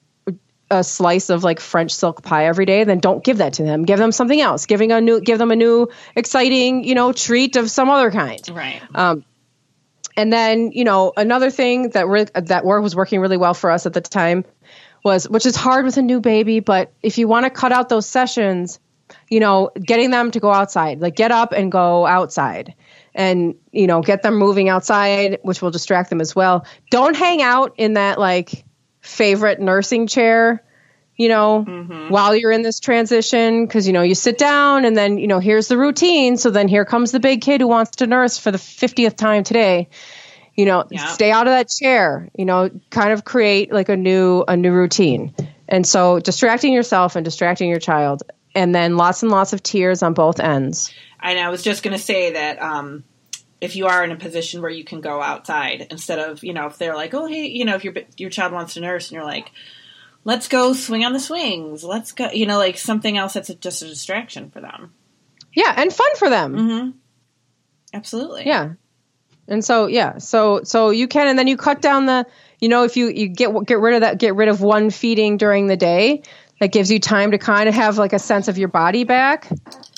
a 0.69 0.83
slice 0.83 1.29
of 1.29 1.43
like 1.43 1.59
French 1.59 1.93
silk 1.93 2.23
pie 2.23 2.45
every 2.45 2.65
day, 2.65 2.83
then 2.83 2.99
don't 2.99 3.23
give 3.23 3.37
that 3.37 3.53
to 3.53 3.63
them. 3.63 3.83
Give 3.83 3.99
them 3.99 4.11
something 4.11 4.39
else. 4.39 4.65
Giving 4.65 4.91
a 4.91 5.01
new, 5.01 5.21
give 5.21 5.37
them 5.37 5.51
a 5.51 5.55
new 5.55 5.89
exciting, 6.15 6.83
you 6.83 6.95
know, 6.95 7.13
treat 7.13 7.55
of 7.55 7.69
some 7.69 7.89
other 7.89 8.11
kind. 8.11 8.41
Right. 8.49 8.81
Um, 8.93 9.23
and 10.17 10.31
then, 10.31 10.71
you 10.71 10.83
know, 10.83 11.13
another 11.15 11.51
thing 11.51 11.89
that 11.89 12.07
re- 12.07 12.27
that 12.33 12.65
work 12.65 12.81
was 12.81 12.95
working 12.95 13.19
really 13.19 13.37
well 13.37 13.53
for 13.53 13.69
us 13.69 13.85
at 13.85 13.93
the 13.93 14.01
time 14.01 14.45
was, 15.03 15.29
which 15.29 15.45
is 15.45 15.55
hard 15.55 15.85
with 15.85 15.97
a 15.97 16.01
new 16.01 16.19
baby, 16.19 16.61
but 16.61 16.91
if 17.03 17.17
you 17.17 17.27
want 17.27 17.45
to 17.45 17.49
cut 17.49 17.71
out 17.71 17.89
those 17.89 18.07
sessions, 18.07 18.79
you 19.29 19.39
know, 19.39 19.69
getting 19.79 20.09
them 20.09 20.31
to 20.31 20.39
go 20.39 20.51
outside, 20.51 20.99
like 20.99 21.15
get 21.15 21.31
up 21.31 21.51
and 21.51 21.71
go 21.71 22.05
outside, 22.05 22.73
and 23.15 23.55
you 23.71 23.87
know, 23.87 24.01
get 24.01 24.21
them 24.21 24.35
moving 24.35 24.69
outside, 24.69 25.39
which 25.41 25.61
will 25.61 25.71
distract 25.71 26.11
them 26.11 26.21
as 26.21 26.35
well. 26.35 26.65
Don't 26.91 27.15
hang 27.15 27.41
out 27.41 27.73
in 27.77 27.93
that 27.93 28.19
like 28.19 28.63
favorite 29.01 29.59
nursing 29.59 30.05
chair 30.05 30.61
you 31.17 31.29
know, 31.29 31.63
mm-hmm. 31.65 32.09
while 32.09 32.35
you're 32.35 32.51
in 32.51 32.61
this 32.61 32.79
transition, 32.79 33.65
because, 33.65 33.87
you 33.87 33.93
know, 33.93 34.01
you 34.01 34.15
sit 34.15 34.37
down 34.37 34.83
and 34.83 34.97
then, 34.97 35.17
you 35.17 35.27
know, 35.27 35.39
here's 35.39 35.67
the 35.67 35.77
routine. 35.77 36.35
So 36.35 36.49
then 36.49 36.67
here 36.67 36.83
comes 36.83 37.11
the 37.11 37.19
big 37.19 37.41
kid 37.41 37.61
who 37.61 37.67
wants 37.67 37.97
to 37.97 38.07
nurse 38.07 38.37
for 38.37 38.51
the 38.51 38.57
50th 38.57 39.15
time 39.15 39.43
today. 39.43 39.87
You 40.55 40.65
know, 40.65 40.85
Yeah. 40.89 41.05
stay 41.07 41.31
out 41.31 41.47
of 41.47 41.51
that 41.51 41.69
chair, 41.69 42.29
you 42.37 42.45
know, 42.45 42.69
kind 42.89 43.11
of 43.11 43.23
create 43.23 43.71
like 43.71 43.89
a 43.89 43.95
new, 43.95 44.43
a 44.47 44.57
new 44.57 44.71
routine. 44.71 45.33
And 45.67 45.85
so 45.87 46.19
distracting 46.19 46.73
yourself 46.73 47.15
and 47.15 47.23
distracting 47.23 47.69
your 47.69 47.79
child 47.79 48.23
and 48.53 48.73
then 48.73 48.97
lots 48.97 49.23
and 49.23 49.31
lots 49.31 49.53
of 49.53 49.63
tears 49.63 50.03
on 50.03 50.13
both 50.13 50.39
ends. 50.39 50.93
And 51.31 51.39
I 51.39 51.49
was 51.49 51.63
just 51.63 51.83
going 51.83 51.95
to 51.95 52.01
say 52.03 52.33
that 52.33 52.61
um, 52.61 53.03
if 53.59 53.75
you 53.75 53.87
are 53.87 54.03
in 54.03 54.11
a 54.11 54.15
position 54.15 54.61
where 54.61 54.71
you 54.71 54.83
can 54.83 55.01
go 55.01 55.21
outside 55.21 55.87
instead 55.89 56.19
of, 56.19 56.43
you 56.43 56.53
know, 56.53 56.67
if 56.67 56.77
they're 56.77 56.95
like, 56.95 57.13
oh, 57.13 57.25
hey, 57.25 57.47
you 57.47 57.65
know, 57.65 57.75
if 57.75 57.83
your 57.83 57.93
your 58.17 58.29
child 58.29 58.53
wants 58.53 58.75
to 58.75 58.81
nurse 58.81 59.07
and 59.07 59.15
you're 59.15 59.23
like, 59.23 59.51
let's 60.23 60.47
go 60.47 60.73
swing 60.73 61.03
on 61.03 61.13
the 61.13 61.19
swings, 61.19 61.83
let's 61.83 62.11
go, 62.11 62.29
you 62.31 62.45
know, 62.45 62.57
like 62.57 62.77
something 62.77 63.17
else 63.17 63.33
that's 63.33 63.53
just 63.55 63.81
a 63.81 63.87
distraction 63.87 64.51
for 64.51 64.61
them. 64.61 64.93
Yeah. 65.53 65.73
And 65.75 65.91
fun 65.91 66.15
for 66.17 66.29
them. 66.29 66.55
Mm-hmm. 66.55 66.89
Absolutely. 67.93 68.45
Yeah. 68.45 68.73
And 69.47 69.63
so 69.63 69.87
yeah, 69.87 70.17
so 70.17 70.61
so 70.63 70.89
you 70.89 71.07
can 71.07 71.27
and 71.27 71.37
then 71.37 71.47
you 71.47 71.55
cut 71.55 71.81
down 71.81 72.07
the 72.07 72.25
you 72.59 72.67
know 72.67 72.83
if 72.83 72.97
you 72.97 73.09
you 73.09 73.27
get 73.27 73.51
get 73.65 73.79
rid 73.79 73.95
of 73.95 74.01
that 74.01 74.17
get 74.17 74.35
rid 74.35 74.49
of 74.49 74.61
one 74.61 74.89
feeding 74.89 75.37
during 75.37 75.67
the 75.67 75.77
day 75.77 76.23
that 76.59 76.71
gives 76.71 76.89
you 76.89 76.99
time 76.99 77.31
to 77.31 77.37
kind 77.37 77.69
of 77.69 77.75
have 77.75 77.97
like 77.97 78.13
a 78.13 78.19
sense 78.19 78.47
of 78.47 78.57
your 78.57 78.69
body 78.69 79.03
back. 79.03 79.47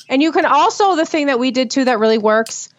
And 0.09 0.21
you 0.21 0.31
can 0.31 0.45
also 0.45 0.95
the 0.95 1.05
thing 1.05 1.27
that 1.27 1.39
we 1.39 1.51
did 1.51 1.71
too 1.71 1.85
that 1.85 1.99
really 1.99 2.17
works 2.17 2.69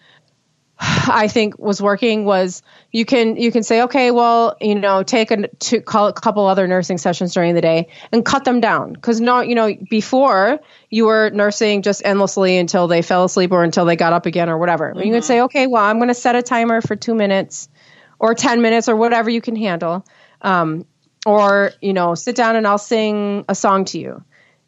I 0.81 1.27
think 1.27 1.59
was 1.59 1.83
working 1.83 2.25
was 2.25 2.63
you 2.93 3.05
can 3.05 3.37
you 3.37 3.51
can 3.51 3.65
say 3.65 3.83
okay 3.83 4.13
well 4.13 4.57
you 4.61 4.77
know 4.77 5.03
take 5.03 5.33
a 5.33 5.49
to 5.49 5.81
call 5.81 6.07
a 6.07 6.13
couple 6.13 6.47
other 6.47 6.69
nursing 6.69 6.99
sessions 6.99 7.35
during 7.35 7.55
the 7.57 7.61
day 7.61 7.89
and 8.13 8.25
cut 8.25 8.45
them 8.45 8.61
down. 8.61 8.93
Because 8.93 9.21
no 9.21 9.41
you 9.41 9.57
know 9.57 9.75
before 9.91 10.61
you 10.89 11.07
were 11.07 11.31
nursing 11.31 11.83
just 11.83 12.03
endlessly 12.05 12.59
until 12.59 12.87
they 12.87 13.03
fell 13.03 13.25
asleep 13.25 13.51
or 13.51 13.65
until 13.65 13.87
they 13.87 13.97
got 13.97 14.13
up 14.13 14.27
again 14.27 14.49
or 14.49 14.57
whatever. 14.57 14.93
You 14.97 15.13
can 15.13 15.23
say 15.23 15.43
okay 15.43 15.67
well 15.67 15.83
I'm 15.83 15.99
going 15.99 16.09
to 16.09 16.15
set 16.15 16.37
a 16.37 16.43
timer 16.43 16.81
for 16.81 16.95
two 16.95 17.15
minutes 17.15 17.69
or 18.21 18.35
ten 18.35 18.63
minutes 18.63 18.89
or 18.89 18.95
whatever 18.95 19.31
you 19.31 19.41
can 19.41 19.57
handle. 19.57 20.07
Um, 20.43 20.87
or 21.27 21.73
you 21.81 21.93
know 21.93 22.15
sit 22.15 22.37
down 22.37 22.55
and 22.55 22.67
I'll 22.67 22.79
sing 22.79 23.45
a 23.49 23.55
song 23.55 23.85
to 23.87 23.99
you 23.99 24.23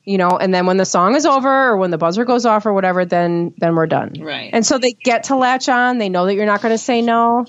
you 0.04 0.18
know 0.18 0.30
and 0.30 0.52
then 0.54 0.66
when 0.66 0.76
the 0.76 0.84
song 0.84 1.14
is 1.14 1.26
over 1.26 1.68
or 1.68 1.76
when 1.76 1.90
the 1.90 1.98
buzzer 1.98 2.24
goes 2.24 2.46
off 2.46 2.66
or 2.66 2.72
whatever 2.72 3.04
then 3.04 3.52
then 3.58 3.74
we're 3.74 3.86
done 3.86 4.14
Right. 4.20 4.50
and 4.52 4.64
so 4.64 4.78
they 4.78 4.92
get 4.92 5.24
to 5.24 5.36
latch 5.36 5.68
on 5.68 5.98
they 5.98 6.08
know 6.08 6.26
that 6.26 6.34
you're 6.34 6.46
not 6.46 6.62
going 6.62 6.72
to 6.72 6.78
say 6.78 7.02
no 7.02 7.46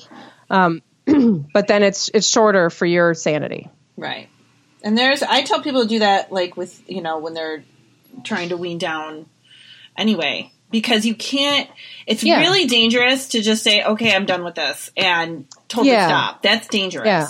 um, 0.50 0.82
but 1.54 1.68
then 1.68 1.82
it's 1.84 2.10
it's 2.14 2.28
shorter 2.28 2.70
for 2.70 2.86
your 2.86 3.14
sanity 3.14 3.70
Right. 3.98 4.30
And 4.84 4.98
there's, 4.98 5.22
I 5.22 5.44
tell 5.44 5.62
people 5.62 5.84
to 5.84 5.88
do 5.88 6.00
that, 6.00 6.32
like 6.32 6.58
with, 6.58 6.82
you 6.90 7.04
know, 7.04 7.20
when 7.20 7.36
they're 7.36 7.64
trying 8.24 8.50
to 8.50 8.58
wean 8.58 8.80
down 8.80 9.28
anyway, 9.96 10.52
because 10.72 11.06
you 11.06 11.14
can't, 11.14 11.70
it's 12.08 12.24
Yeah. 12.24 12.40
really 12.40 12.66
dangerous 12.66 13.28
to 13.30 13.42
just 13.44 13.64
say, 13.64 13.84
okay, 13.84 14.16
I'm 14.16 14.26
done 14.26 14.44
with 14.44 14.56
this 14.56 14.90
and 14.98 15.46
totally 15.68 15.92
Yeah. 15.92 16.08
stop. 16.08 16.42
That's 16.42 16.68
dangerous. 16.68 17.06
Yeah. 17.06 17.28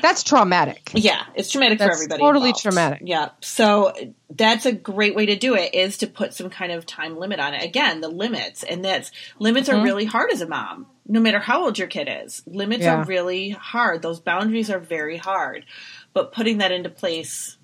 That's 0.00 0.22
traumatic. 0.22 0.90
Yeah, 0.94 1.22
it's 1.34 1.50
traumatic 1.50 1.78
for 1.78 1.90
everybody. 1.90 2.20
totally 2.20 2.48
involved. 2.50 2.62
traumatic. 2.62 3.02
Yeah. 3.04 3.30
So 3.40 3.92
that's 4.30 4.66
a 4.66 4.72
great 4.72 5.14
way 5.14 5.26
to 5.26 5.36
do 5.36 5.54
it 5.54 5.74
is 5.74 5.98
to 5.98 6.06
put 6.06 6.34
some 6.34 6.50
kind 6.50 6.72
of 6.72 6.86
time 6.86 7.16
limit 7.18 7.40
on 7.40 7.54
it. 7.54 7.62
Again, 7.64 8.00
the 8.00 8.08
limits. 8.08 8.62
And 8.62 8.84
that's 8.84 9.10
limits 9.38 9.68
Mm-hmm. 9.68 9.80
are 9.80 9.84
really 9.84 10.04
hard 10.04 10.30
as 10.32 10.40
a 10.40 10.46
mom, 10.46 10.86
no 11.06 11.20
matter 11.20 11.38
how 11.40 11.64
old 11.64 11.78
your 11.78 11.88
kid 11.88 12.08
is. 12.24 12.42
Limits 12.46 12.84
Yeah. 12.84 12.96
are 13.00 13.04
really 13.04 13.50
hard. 13.50 14.02
Those 14.02 14.20
boundaries 14.20 14.70
are 14.70 14.78
very 14.80 15.16
hard. 15.16 15.64
But 16.12 16.32
putting 16.32 16.58
that 16.58 16.72
into 16.72 16.88
place 16.90 17.56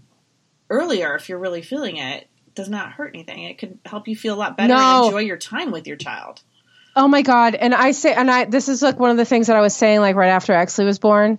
earlier, 0.70 1.14
if 1.14 1.28
you're 1.28 1.38
really 1.38 1.62
feeling 1.62 1.96
it, 1.96 2.28
does 2.54 2.68
not 2.68 2.92
hurt 2.92 3.12
anything. 3.14 3.44
It 3.44 3.58
could 3.58 3.78
help 3.86 4.08
you 4.08 4.16
feel 4.16 4.34
a 4.34 4.36
lot 4.36 4.56
better 4.56 4.74
No. 4.74 4.96
and 4.98 5.04
enjoy 5.06 5.20
your 5.20 5.38
time 5.38 5.70
with 5.70 5.86
your 5.86 5.96
child. 5.96 6.42
Oh 6.94 7.08
my 7.08 7.22
god! 7.22 7.54
And 7.54 7.74
I 7.74 7.92
say, 7.92 8.12
and 8.12 8.30
I 8.30 8.44
this 8.44 8.68
is 8.68 8.82
like 8.82 8.98
one 9.00 9.10
of 9.10 9.16
the 9.16 9.24
things 9.24 9.46
that 9.46 9.56
I 9.56 9.62
was 9.62 9.74
saying 9.74 10.00
like 10.00 10.14
right 10.14 10.28
after 10.28 10.52
Exley 10.52 10.84
was 10.84 10.98
born. 10.98 11.38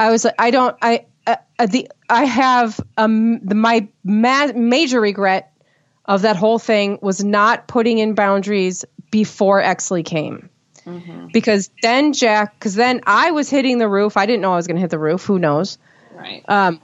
I 0.00 0.10
was 0.10 0.24
like, 0.24 0.34
I 0.38 0.50
don't, 0.50 0.76
I 0.80 1.06
uh, 1.26 1.36
uh, 1.58 1.66
the 1.66 1.90
I 2.08 2.24
have 2.24 2.80
um 2.96 3.40
the, 3.40 3.54
my 3.54 3.86
ma- 4.02 4.52
major 4.54 5.00
regret 5.00 5.52
of 6.06 6.22
that 6.22 6.36
whole 6.36 6.58
thing 6.58 6.98
was 7.02 7.22
not 7.22 7.68
putting 7.68 7.98
in 7.98 8.14
boundaries 8.14 8.84
before 9.10 9.62
Exley 9.62 10.04
came. 10.04 10.48
Because 11.32 11.70
then 11.82 12.14
Jack, 12.14 12.58
because 12.58 12.74
then 12.74 13.02
I 13.06 13.32
was 13.32 13.50
hitting 13.50 13.76
the 13.76 13.88
roof. 13.88 14.16
I 14.16 14.24
didn't 14.24 14.40
know 14.40 14.54
I 14.54 14.56
was 14.56 14.66
going 14.66 14.76
to 14.76 14.80
hit 14.80 14.90
the 14.90 14.98
roof. 14.98 15.24
Who 15.24 15.38
knows? 15.38 15.76
Right. 16.14 16.42
Um, 16.48 16.80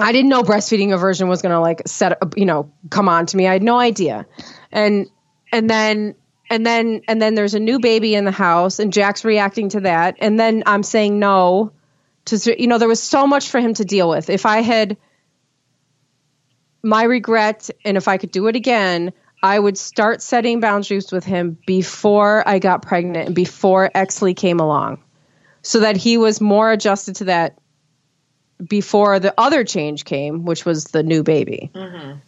I 0.00 0.12
didn't 0.12 0.30
know 0.30 0.42
breastfeeding 0.42 0.94
aversion 0.94 1.28
was 1.28 1.42
going 1.42 1.52
to 1.52 1.60
like 1.60 1.82
set, 1.86 2.20
up, 2.22 2.38
you 2.38 2.46
know, 2.46 2.72
come 2.88 3.10
on 3.10 3.26
to 3.26 3.36
me. 3.36 3.46
I 3.46 3.52
had 3.52 3.62
no 3.62 3.78
idea. 3.78 4.26
And, 4.72 5.08
and 5.52 5.68
then, 5.68 6.14
and 6.48 6.64
then, 6.64 7.02
and 7.06 7.20
then 7.20 7.34
there's 7.34 7.54
a 7.54 7.60
new 7.60 7.78
baby 7.78 8.14
in 8.14 8.24
the 8.24 8.32
house 8.32 8.78
and 8.78 8.92
Jack's 8.92 9.24
reacting 9.24 9.68
to 9.70 9.80
that. 9.80 10.16
And 10.20 10.40
then 10.40 10.62
I'm 10.64 10.82
saying 10.82 11.18
no 11.18 11.72
to, 12.26 12.60
you 12.60 12.66
know, 12.66 12.78
there 12.78 12.88
was 12.88 13.02
so 13.02 13.26
much 13.26 13.50
for 13.50 13.60
him 13.60 13.74
to 13.74 13.84
deal 13.84 14.08
with. 14.08 14.30
If 14.30 14.46
I 14.46 14.60
had 14.60 14.96
my 16.82 17.04
regret 17.04 17.70
and 17.84 17.96
if 17.96 18.08
I 18.08 18.18
could 18.18 18.30
do 18.30 18.46
it 18.48 18.56
again, 18.56 19.12
I 19.42 19.58
would 19.58 19.76
start 19.76 20.22
setting 20.22 20.60
boundaries 20.60 21.10
with 21.10 21.24
him 21.24 21.58
before 21.66 22.46
I 22.46 22.58
got 22.60 22.82
pregnant 22.82 23.26
and 23.26 23.34
before 23.34 23.90
Exley 23.94 24.36
came 24.36 24.60
along 24.60 25.02
so 25.62 25.80
that 25.80 25.96
he 25.96 26.16
was 26.16 26.40
more 26.40 26.70
adjusted 26.70 27.16
to 27.16 27.24
that 27.24 27.58
before 28.64 29.18
the 29.18 29.34
other 29.36 29.64
change 29.64 30.04
came, 30.04 30.44
which 30.44 30.64
was 30.64 30.84
the 30.84 31.02
new 31.02 31.22
baby. 31.22 31.70
Mm-hmm. 31.74 32.18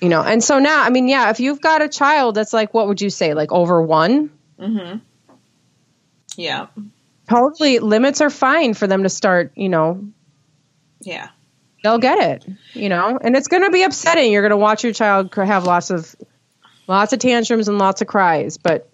You 0.00 0.08
know, 0.08 0.22
and 0.22 0.42
so 0.42 0.58
now, 0.58 0.82
I 0.82 0.90
mean, 0.90 1.08
yeah, 1.08 1.30
if 1.30 1.38
you've 1.38 1.60
got 1.60 1.82
a 1.82 1.88
child 1.88 2.34
that's 2.34 2.52
like, 2.52 2.74
what 2.74 2.88
would 2.88 3.00
you 3.00 3.10
say, 3.10 3.34
like 3.34 3.52
over 3.52 3.80
one? 3.80 4.30
Mm-hmm. 4.58 4.98
Yeah. 6.36 6.66
Totally, 7.32 7.78
limits 7.78 8.20
are 8.20 8.30
fine 8.30 8.74
for 8.74 8.86
them 8.86 9.02
to 9.04 9.08
start. 9.08 9.52
You 9.56 9.68
know, 9.70 10.04
Yeah. 11.00 11.28
they'll 11.82 11.98
get 11.98 12.18
it. 12.18 12.46
You 12.74 12.88
know, 12.88 13.18
and 13.20 13.34
it's 13.36 13.48
going 13.48 13.62
to 13.62 13.70
be 13.70 13.82
upsetting. 13.82 14.30
You're 14.32 14.42
going 14.42 14.50
to 14.50 14.56
watch 14.56 14.84
your 14.84 14.92
child 14.92 15.32
have 15.34 15.64
lots 15.64 15.90
of, 15.90 16.14
lots 16.86 17.12
of 17.12 17.18
tantrums 17.20 17.68
and 17.68 17.78
lots 17.78 18.02
of 18.02 18.06
cries, 18.08 18.58
but 18.58 18.88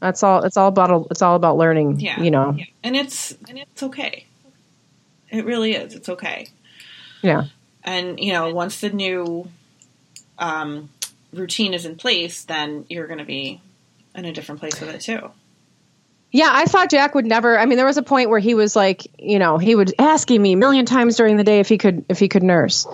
that's 0.00 0.22
all. 0.22 0.44
It's 0.44 0.56
all 0.56 0.68
about. 0.68 1.06
It's 1.10 1.22
all 1.22 1.36
about 1.36 1.56
learning. 1.56 2.00
Yeah. 2.00 2.20
You 2.20 2.30
know. 2.30 2.56
And 2.82 2.96
it's 2.96 3.32
and 3.48 3.58
it's 3.58 3.82
okay. 3.82 4.26
It 5.30 5.44
really 5.44 5.72
is. 5.74 5.94
It's 5.94 6.08
okay. 6.08 6.48
Yeah. 7.22 7.44
And 7.84 8.18
you 8.20 8.32
know, 8.32 8.52
once 8.52 8.80
the 8.80 8.90
new 8.90 9.48
um, 10.38 10.90
routine 11.32 11.74
is 11.74 11.84
in 11.86 11.96
place, 11.96 12.44
then 12.44 12.84
you're 12.88 13.06
going 13.06 13.18
to 13.20 13.24
be 13.24 13.60
in 14.14 14.24
a 14.24 14.32
different 14.32 14.60
place 14.60 14.80
with 14.80 14.90
it 14.90 15.00
too. 15.00 15.30
Yeah, 16.32 16.50
I 16.52 16.64
thought 16.64 16.90
Jack 16.90 17.14
would 17.14 17.26
never. 17.26 17.58
I 17.58 17.66
mean, 17.66 17.76
there 17.76 17.86
was 17.86 17.98
a 17.98 18.02
point 18.02 18.30
where 18.30 18.38
he 18.38 18.54
was 18.54 18.76
like, 18.76 19.06
you 19.18 19.38
know, 19.38 19.58
he 19.58 19.74
would 19.74 19.94
asking 19.98 20.42
me 20.42 20.52
a 20.52 20.56
million 20.56 20.84
times 20.84 21.16
during 21.16 21.36
the 21.36 21.44
day 21.44 21.60
if 21.60 21.68
he 21.68 21.78
could 21.78 22.04
if 22.08 22.18
he 22.18 22.28
could 22.28 22.42
nurse. 22.42 22.86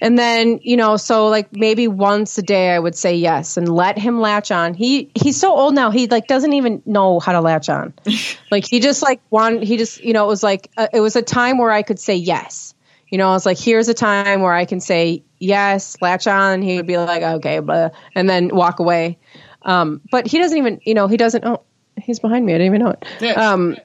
And 0.00 0.18
then, 0.18 0.60
you 0.62 0.76
know, 0.76 0.96
so 0.96 1.28
like 1.28 1.54
maybe 1.54 1.88
once 1.88 2.36
a 2.36 2.42
day 2.42 2.70
I 2.70 2.78
would 2.78 2.94
say 2.94 3.16
yes 3.16 3.56
and 3.56 3.68
let 3.68 3.96
him 3.96 4.20
latch 4.20 4.50
on. 4.50 4.74
He 4.74 5.10
he's 5.14 5.40
so 5.40 5.54
old 5.54 5.74
now. 5.74 5.90
He 5.90 6.08
like 6.08 6.26
doesn't 6.26 6.52
even 6.52 6.82
know 6.84 7.20
how 7.20 7.32
to 7.32 7.40
latch 7.40 7.68
on. 7.68 7.94
like 8.50 8.66
he 8.66 8.80
just 8.80 9.02
like 9.02 9.22
one 9.30 9.62
he 9.62 9.76
just, 9.76 10.02
you 10.02 10.12
know, 10.12 10.24
it 10.24 10.28
was 10.28 10.42
like 10.42 10.70
uh, 10.76 10.88
it 10.92 11.00
was 11.00 11.16
a 11.16 11.22
time 11.22 11.58
where 11.58 11.70
I 11.70 11.82
could 11.82 11.98
say 11.98 12.16
yes. 12.16 12.74
You 13.08 13.18
know, 13.18 13.30
I 13.30 13.32
was 13.32 13.46
like 13.46 13.58
here's 13.58 13.88
a 13.88 13.94
time 13.94 14.42
where 14.42 14.52
I 14.52 14.64
can 14.64 14.80
say 14.80 15.22
yes, 15.38 15.96
latch 16.02 16.26
on. 16.26 16.62
He 16.62 16.76
would 16.76 16.86
be 16.86 16.98
like, 16.98 17.22
"Okay, 17.22 17.60
blah," 17.60 17.90
and 18.14 18.28
then 18.28 18.48
walk 18.48 18.80
away. 18.80 19.18
Um, 19.62 20.00
but 20.10 20.26
he 20.26 20.38
doesn't 20.38 20.58
even, 20.58 20.80
you 20.84 20.94
know, 20.94 21.06
he 21.06 21.16
doesn't 21.16 21.44
oh, 21.44 21.62
he's 22.04 22.20
behind 22.20 22.46
me. 22.46 22.54
I 22.54 22.58
didn't 22.58 22.74
even 22.74 22.84
know 22.84 22.90
it. 22.90 23.04
Yeah. 23.20 23.52
Um, 23.52 23.76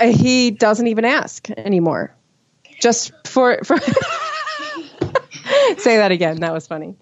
he 0.00 0.50
doesn't 0.50 0.86
even 0.86 1.04
ask 1.04 1.50
anymore. 1.50 2.14
Just 2.80 3.12
for 3.26 3.58
for 3.64 3.78
say 5.78 5.96
that 5.98 6.10
again. 6.12 6.40
That 6.40 6.52
was 6.52 6.66
funny. 6.66 6.96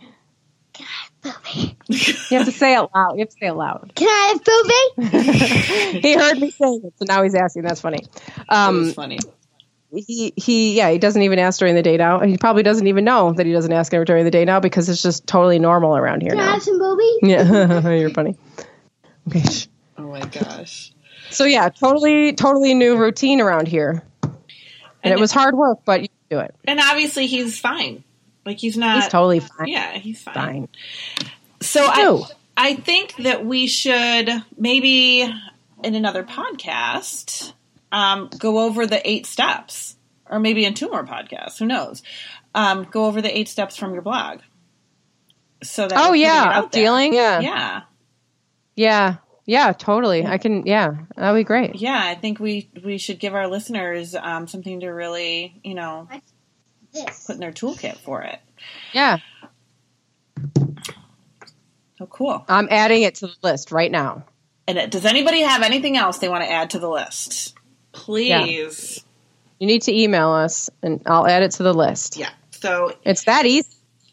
God, 0.77 0.87
Booby. 1.23 1.77
You 1.89 2.39
have 2.39 2.47
to 2.47 2.53
say 2.53 2.75
it 2.75 2.89
loud. 2.95 3.13
You 3.15 3.21
have 3.21 3.29
to 3.29 3.37
say 3.41 3.47
it 3.49 3.53
loud. 3.55 3.93
Can 3.95 4.09
I 4.09 4.33
have 4.33 4.45
Bobby? 4.45 6.01
He 6.01 6.15
heard 6.15 6.39
me 6.39 6.51
saying 6.51 6.83
it, 6.85 6.93
so 6.97 7.05
now 7.07 7.23
he's 7.23 7.35
asking. 7.35 7.63
That's 7.63 7.81
funny. 7.81 8.01
Um, 8.49 8.79
was 8.79 8.95
funny. 8.95 9.19
he 9.95 10.33
he 10.37 10.77
yeah 10.77 10.91
he 10.91 10.99
doesn't 10.99 11.23
even 11.23 11.39
ask 11.39 11.59
during 11.59 11.75
the 11.75 11.83
day 11.83 11.97
now. 11.97 12.21
He 12.21 12.37
probably 12.39 12.63
doesn't 12.63 12.87
even 12.87 13.05
know 13.05 13.33
that 13.33 13.47
he 13.47 13.53
doesn't 13.53 13.73
ask 13.73 13.93
ever 13.95 14.05
during 14.05 14.25
the 14.25 14.31
day 14.31 14.45
now 14.45 14.61
because 14.61 14.89
it's 14.89 15.03
just 15.03 15.27
totally 15.27 15.59
normal 15.59 15.97
around 15.97 16.23
here 16.23 16.33
Can 16.33 16.41
I 16.41 16.53
have 16.53 16.63
some 16.63 16.79
Bobby? 16.79 17.11
Yeah, 17.23 17.89
you're 17.95 18.11
funny. 18.11 18.37
Okay. 19.29 19.43
Oh 20.15 20.19
my 20.21 20.27
gosh. 20.27 20.93
So 21.31 21.45
yeah, 21.45 21.69
totally 21.69 22.35
totally 22.35 22.75
new 22.75 22.97
routine 22.97 23.41
around 23.41 23.67
here, 23.67 24.03
and, 24.23 24.35
And 25.03 25.13
it 25.13 25.19
was 25.19 25.33
hard 25.33 25.57
work, 25.57 25.81
but 25.85 26.03
you 26.03 26.09
do 26.31 26.39
it. 26.39 26.55
And 26.65 26.79
obviously, 26.79 27.27
he's 27.27 27.59
fine. 27.59 28.05
Like 28.47 28.59
he's 28.59 28.77
not. 28.77 28.97
He's 29.03 29.09
totally 29.09 29.41
fine. 29.41 29.69
Yeah, 29.69 29.97
he's 29.99 30.23
fine. 30.23 30.35
Fine. 30.35 30.69
So 31.61 31.85
I. 31.85 32.23
I 32.57 32.75
think 32.77 33.17
that 33.17 33.45
we 33.45 33.67
should 33.67 34.31
maybe 34.57 35.23
in 35.23 35.95
another 35.97 36.23
podcast 36.23 37.53
um, 37.91 38.31
go 38.39 38.61
over 38.61 38.87
the 38.87 39.09
eight 39.09 39.27
steps, 39.27 39.97
or 40.31 40.39
maybe 40.39 40.65
in 40.65 40.75
two 40.75 40.89
more 40.89 41.05
podcasts. 41.05 41.59
Who 41.59 41.67
knows? 41.67 42.05
Um, 42.55 42.87
go 42.89 43.07
over 43.07 43.21
the 43.21 43.37
eight 43.37 43.49
steps 43.49 43.77
from 43.77 43.93
your 43.93 44.03
blog. 44.03 44.39
So 45.65 45.89
that 45.89 45.99
Oh 45.99 46.13
we 46.13 46.21
can 46.21 46.29
get 46.29 46.35
yeah, 46.35 46.59
out 46.59 46.65
of 46.67 46.71
there. 46.71 46.83
dealing. 46.83 47.15
Yeah. 47.15 47.41
Yeah, 47.41 47.83
Yeah. 48.77 49.17
Yeah, 49.47 49.73
totally. 49.73 50.25
I 50.25 50.39
can 50.39 50.67
yeah, 50.67 50.95
that'd 51.17 51.39
be 51.39 51.45
great. 51.45 51.77
yeah. 51.77 52.01
I 52.03 52.15
think 52.15 52.41
we 52.41 52.71
we 52.83 52.97
should 52.99 53.19
give 53.19 53.35
our 53.35 53.47
listeners 53.49 54.15
um, 54.15 54.47
something 54.49 54.81
to 54.81 54.89
really 54.89 55.61
you 55.63 55.75
know 55.75 56.09
This. 56.93 57.25
put 57.27 57.35
in 57.35 57.41
their 57.41 57.53
toolkit 57.53 57.99
for 57.99 58.23
it. 58.23 58.39
Yeah. 58.93 59.19
Oh, 62.01 62.07
cool. 62.07 62.45
I'm 62.49 62.69
adding 62.71 63.03
it 63.03 63.17
to 63.17 63.27
the 63.29 63.35
list 63.43 63.71
right 63.71 63.91
now. 63.91 64.25
And 64.67 64.79
uh, 64.79 64.87
does 64.87 65.05
anybody 65.05 65.41
have 65.43 65.63
anything 65.63 65.97
else 65.97 66.19
they 66.19 66.29
want 66.29 66.43
to 66.43 66.51
add 66.51 66.71
to 66.71 66.79
the 66.79 66.89
list? 66.89 67.55
Please. 67.93 69.05
You 69.61 69.67
need 69.67 69.83
to 69.83 69.93
email 69.95 70.31
us 70.31 70.71
and 70.83 71.03
I'll 71.07 71.27
add 71.27 71.43
it 71.43 71.53
to 71.53 71.63
the 71.63 71.73
list. 71.73 72.17
Yeah. 72.17 72.31
So 72.51 72.93
It's 73.05 73.25
that 73.25 73.47
easy 73.47 73.69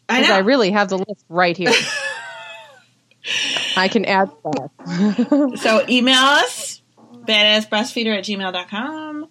I 0.08 0.18
because 0.20 0.28
know. 0.28 0.36
I 0.36 0.38
really 0.40 0.70
have 0.70 0.88
the 0.90 0.98
list 0.98 1.24
right 1.28 1.56
here. 1.56 1.72
I 3.76 3.88
can 3.88 4.04
add 4.04 4.30
that. 4.44 5.52
so 5.62 5.84
email 5.88 6.18
us 6.18 6.82
badassbreastfeeder 7.24 8.18
at 8.18 8.24
gmail.com 8.24 9.28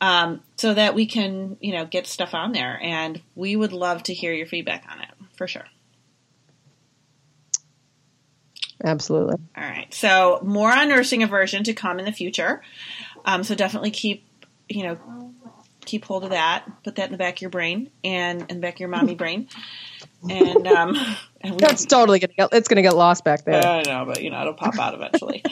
um, 0.00 0.40
so 0.56 0.74
that 0.74 0.94
we 0.94 1.06
can 1.06 1.56
you 1.60 1.72
know 1.72 1.84
get 1.84 2.06
stuff 2.06 2.34
on 2.34 2.52
there 2.52 2.78
and 2.82 3.20
we 3.34 3.56
would 3.56 3.72
love 3.72 4.02
to 4.04 4.14
hear 4.14 4.32
your 4.32 4.46
feedback 4.46 4.84
on 4.90 5.00
it 5.00 5.10
for 5.36 5.46
sure 5.46 5.66
Absolutely. 8.82 9.36
all 9.56 9.64
right 9.64 9.92
so 9.92 10.40
more 10.42 10.72
on 10.72 10.88
nursing 10.88 11.22
aversion 11.22 11.64
to 11.64 11.72
come 11.72 11.98
in 11.98 12.04
the 12.04 12.12
future 12.12 12.62
um, 13.24 13.44
so 13.44 13.54
definitely 13.54 13.90
keep 13.90 14.24
you 14.68 14.84
know 14.84 15.34
keep 15.84 16.04
hold 16.04 16.24
of 16.24 16.30
that 16.30 16.64
put 16.84 16.96
that 16.96 17.06
in 17.06 17.12
the 17.12 17.18
back 17.18 17.36
of 17.36 17.42
your 17.42 17.50
brain 17.50 17.90
and 18.04 18.42
in 18.50 18.56
the 18.56 18.60
back 18.60 18.74
of 18.74 18.80
your 18.80 18.88
mommy 18.88 19.14
brain 19.14 19.48
and 20.28 20.66
um 20.66 20.96
and 21.40 21.54
we, 21.54 21.58
That's 21.58 21.86
totally 21.86 22.18
gonna 22.18 22.34
get 22.36 22.48
it's 22.52 22.68
gonna 22.68 22.82
get 22.82 22.94
lost 22.94 23.24
back 23.24 23.44
there. 23.44 23.64
I 23.64 23.82
know, 23.82 24.04
but 24.04 24.22
you 24.22 24.30
know 24.30 24.40
it'll 24.40 24.54
pop 24.54 24.78
out 24.78 24.94
eventually, 24.94 25.42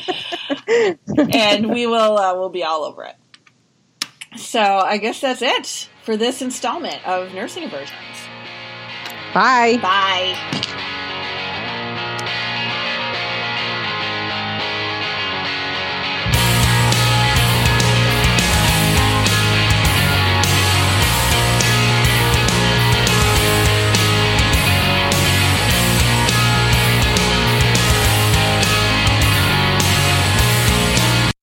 and 1.33 1.71
we 1.71 1.87
will 1.87 2.19
uh, 2.19 2.35
we'll 2.35 2.51
be 2.51 2.65
all 2.65 2.85
over 2.85 3.05
it. 3.05 3.17
So 4.37 4.61
I 4.61 4.99
guess 4.99 5.21
that's 5.21 5.43
it 5.43 5.89
for 6.03 6.17
this 6.17 6.43
installment 6.43 7.07
of 7.07 7.33
Nursing 7.33 7.65
Aversions. 7.65 7.95
Bye. 9.33 9.79
Bye. 9.81 10.85